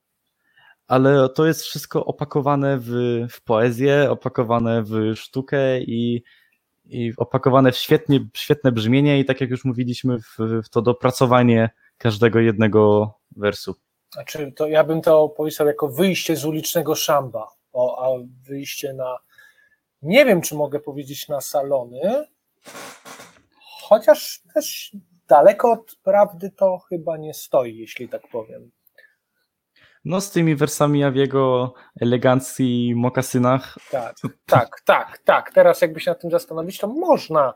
[0.86, 2.90] ale to jest wszystko opakowane w,
[3.30, 6.22] w poezję, opakowane w sztukę i,
[6.86, 11.70] i opakowane w świetnie, świetne brzmienie i tak jak już mówiliśmy, w, w to dopracowanie
[11.98, 13.74] każdego jednego wersu.
[14.12, 19.18] Znaczy, to ja bym to opisał jako wyjście z ulicznego szamba, o, a wyjście na,
[20.02, 22.26] nie wiem, czy mogę powiedzieć na salony,
[23.89, 24.97] chociaż też
[25.28, 28.70] daleko od prawdy to chyba nie stoi, jeśli tak powiem.
[30.05, 33.76] No z tymi wersami ja w jego elegancji mokasynach.
[33.91, 34.16] Tak,
[34.47, 35.53] tak, tak, tak.
[35.53, 37.55] Teraz jakby się nad tym zastanowić, to można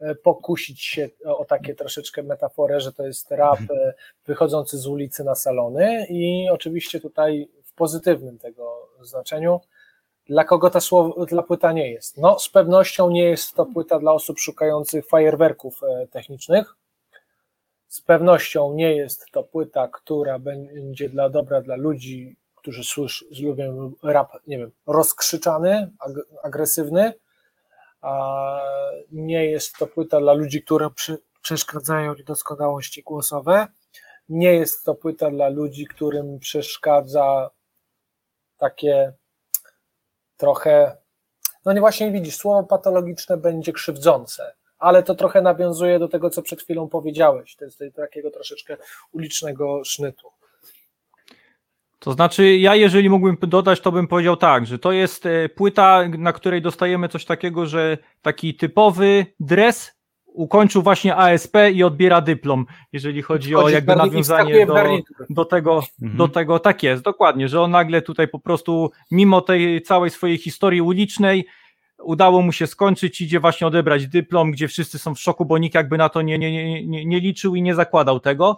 [0.00, 3.94] e, pokusić się o takie troszeczkę metaforę, że to jest rap e,
[4.26, 9.60] wychodzący z ulicy na salony i oczywiście tutaj w pozytywnym tego znaczeniu
[10.26, 12.18] dla kogo ta, słowa, dla płyta nie jest?
[12.18, 16.76] No, z pewnością nie jest to płyta dla osób szukających fajerwerków e, technicznych,
[17.94, 23.92] z pewnością nie jest to płyta, która będzie dla dobra dla ludzi, którzy słysz, lubią
[24.02, 26.12] rap, nie wiem, rozkrzyczany, ag
[26.42, 27.12] agresywny.
[28.00, 28.60] A
[29.12, 33.66] nie jest to płyta dla ludzi, które przy, przeszkadzają niedoskonałości głosowe.
[34.28, 37.50] Nie jest to płyta dla ludzi, którym przeszkadza
[38.56, 39.12] takie
[40.36, 40.96] trochę,
[41.64, 44.54] no nie właśnie widzisz, słowo patologiczne będzie krzywdzące
[44.84, 47.56] ale to trochę nawiązuje do tego, co przed chwilą powiedziałeś.
[47.56, 48.76] To jest takiego troszeczkę
[49.12, 50.28] ulicznego sznytu.
[51.98, 56.08] To znaczy, ja jeżeli mógłbym dodać, to bym powiedział tak, że to jest e, płyta,
[56.18, 59.92] na której dostajemy coś takiego, że taki typowy dres
[60.34, 64.74] ukończył właśnie ASP i odbiera dyplom, jeżeli chodzi o jakby nawiązanie do,
[65.30, 66.16] do, tego, mhm.
[66.16, 70.38] do tego, tak jest, dokładnie, że on nagle tutaj po prostu, mimo tej całej swojej
[70.38, 71.46] historii ulicznej,
[72.02, 75.74] udało mu się skończyć, idzie właśnie odebrać dyplom, gdzie wszyscy są w szoku, bo nikt
[75.74, 78.56] jakby na to nie, nie, nie, nie liczył i nie zakładał tego.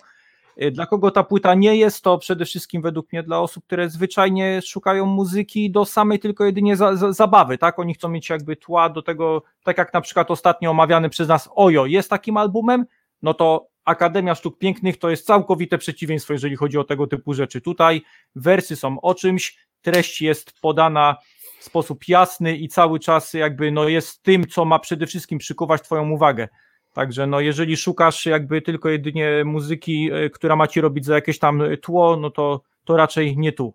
[0.63, 3.91] Y, dla kogo ta płyta nie jest, to przede wszystkim według mnie dla osób, które
[3.91, 7.79] zwyczajnie szukają muzyki do samej tylko jedynie za, za, zabawy, tak?
[7.79, 11.49] Oni chcą mieć jakby tła do tego, tak jak na przykład ostatnio omawiany przez nas
[11.55, 12.87] Ojo jest takim albumem,
[13.23, 17.61] no to Akademia Sztuk Pięknych to jest całkowite przeciwieństwo, jeżeli chodzi o tego typu rzeczy.
[17.61, 18.03] Tutaj
[18.35, 21.17] wersy są o czymś, treść jest podana
[21.61, 25.83] w sposób jasny i cały czas jakby no jest tym, co ma przede wszystkim przykuwać
[25.83, 26.49] Twoją uwagę.
[26.97, 31.39] Także no jeżeli szukasz jakby tylko jedynie muzyki, e, która ma Ci robić za jakieś
[31.39, 33.75] tam tło, no to, to raczej nie tu.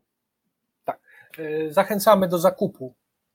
[0.86, 1.00] Tak.
[1.38, 2.94] E, zachęcamy do zakupu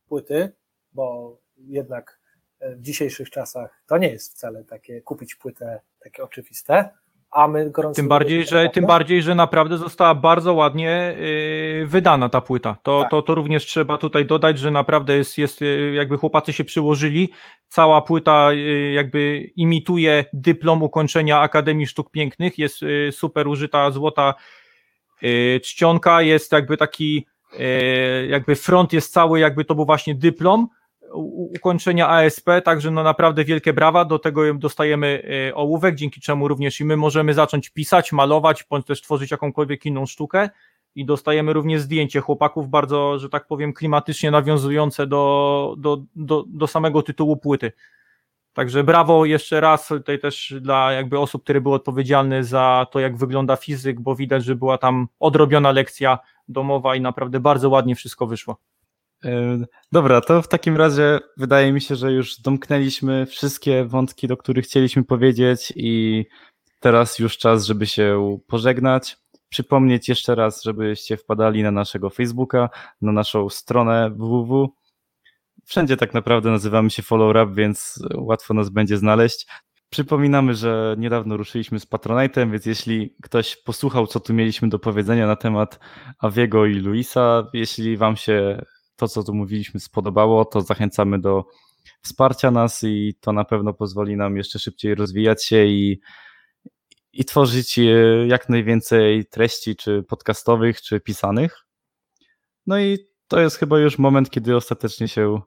[0.09, 0.53] płyty,
[0.93, 2.18] bo jednak
[2.61, 6.89] e, w dzisiejszych czasach to nie jest wcale takie kupić płytę takie oczywiste
[7.31, 7.97] a my gorąco...
[7.97, 11.16] Tym bardziej, że, tym bardziej, że naprawdę została bardzo ładnie
[11.81, 12.77] yy, wydana ta płyta.
[12.83, 13.11] To, tak.
[13.11, 17.33] to, to również trzeba tutaj dodać, że naprawdę jest, jest yy, jakby chłopacy się przyłożyli.
[17.68, 22.59] Cała płyta yy, jakby imituje dyplom ukończenia Akademii Sztuk Pięknych.
[22.59, 24.35] Jest yy, super użyta złota
[25.22, 30.68] yy, czcionka, jest jakby taki yy, jakby front jest cały, jakby to był właśnie dyplom
[31.12, 36.80] ukończenia ASP, także no naprawdę wielkie brawa, do tego dostajemy e, ołówek, dzięki czemu również
[36.80, 40.50] i my możemy zacząć pisać, malować, bądź też tworzyć jakąkolwiek inną sztukę
[40.94, 46.66] i dostajemy również zdjęcie chłopaków bardzo, że tak powiem, klimatycznie nawiązujące do, do, do, do
[46.66, 47.72] samego tytułu płyty.
[48.52, 53.16] Także brawo jeszcze raz tutaj też dla jakby osób, które były odpowiedzialne za to, jak
[53.16, 58.26] wygląda fizyk, bo widać, że była tam odrobiona lekcja domowa i naprawdę bardzo ładnie wszystko
[58.26, 58.57] wyszło.
[59.25, 64.37] E, dobra, to w takim razie wydaje mi się, że już domknęliśmy wszystkie wątki, do
[64.37, 66.25] których chcieliśmy powiedzieć i
[66.81, 69.17] teraz już czas, żeby się pożegnać.
[69.49, 72.69] Przypomnieć jeszcze raz, żebyście wpadali na naszego Facebooka,
[73.01, 74.69] na naszą stronę www.
[75.64, 79.47] Wszędzie tak naprawdę nazywamy się Follow Up, więc łatwo nas będzie znaleźć.
[79.91, 85.27] Przypominamy, że niedawno ruszyliśmy z Patronite'em, więc jeśli ktoś posłuchał, co tu mieliśmy do powiedzenia
[85.27, 85.81] na temat
[86.19, 88.64] Aviego i Luisa, jeśli Wam się
[88.97, 91.44] to, co tu mówiliśmy, spodobało, to zachęcamy do
[92.03, 96.01] wsparcia nas i to na pewno pozwoli nam jeszcze szybciej rozwijać się i,
[97.12, 97.78] i tworzyć
[98.26, 101.66] jak najwięcej treści, czy podcastowych, czy pisanych.
[102.66, 105.40] No i to jest chyba już moment, kiedy ostatecznie się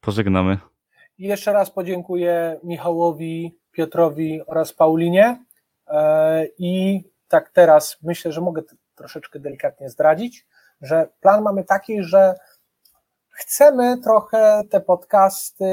[0.00, 0.58] pożegnamy.
[1.18, 5.44] I jeszcze raz podziękuję Michałowi, Piotrowi oraz Paulinie.
[5.86, 8.62] E, I tak teraz myślę, że mogę
[8.94, 10.46] troszeczkę delikatnie zdradzić,
[10.80, 12.34] że plan mamy taki, że
[13.32, 15.64] chcemy trochę te podcasty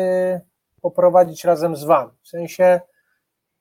[0.82, 2.12] poprowadzić razem z Wami.
[2.22, 2.82] W sensie,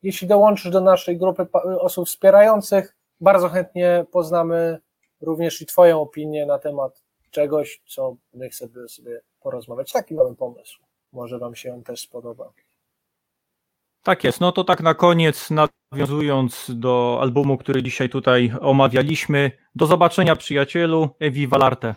[0.02, 1.46] jeśli dołączysz do naszej grupy
[1.80, 4.78] osób wspierających, bardzo chętnie poznamy
[5.20, 9.92] również i Twoją opinię na temat czegoś, co my chcemy sobie porozmawiać.
[9.92, 10.78] Taki mamy pomysł.
[11.12, 12.52] Może Wam się on też spodoba.
[14.02, 14.40] Tak jest.
[14.40, 19.50] No to tak na koniec, nawiązując do albumu, który dzisiaj tutaj omawialiśmy.
[19.74, 21.08] Do zobaczenia, przyjacielu.
[21.20, 21.94] Ewi Valarte.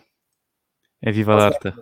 [1.02, 1.74] Ewi Valarte.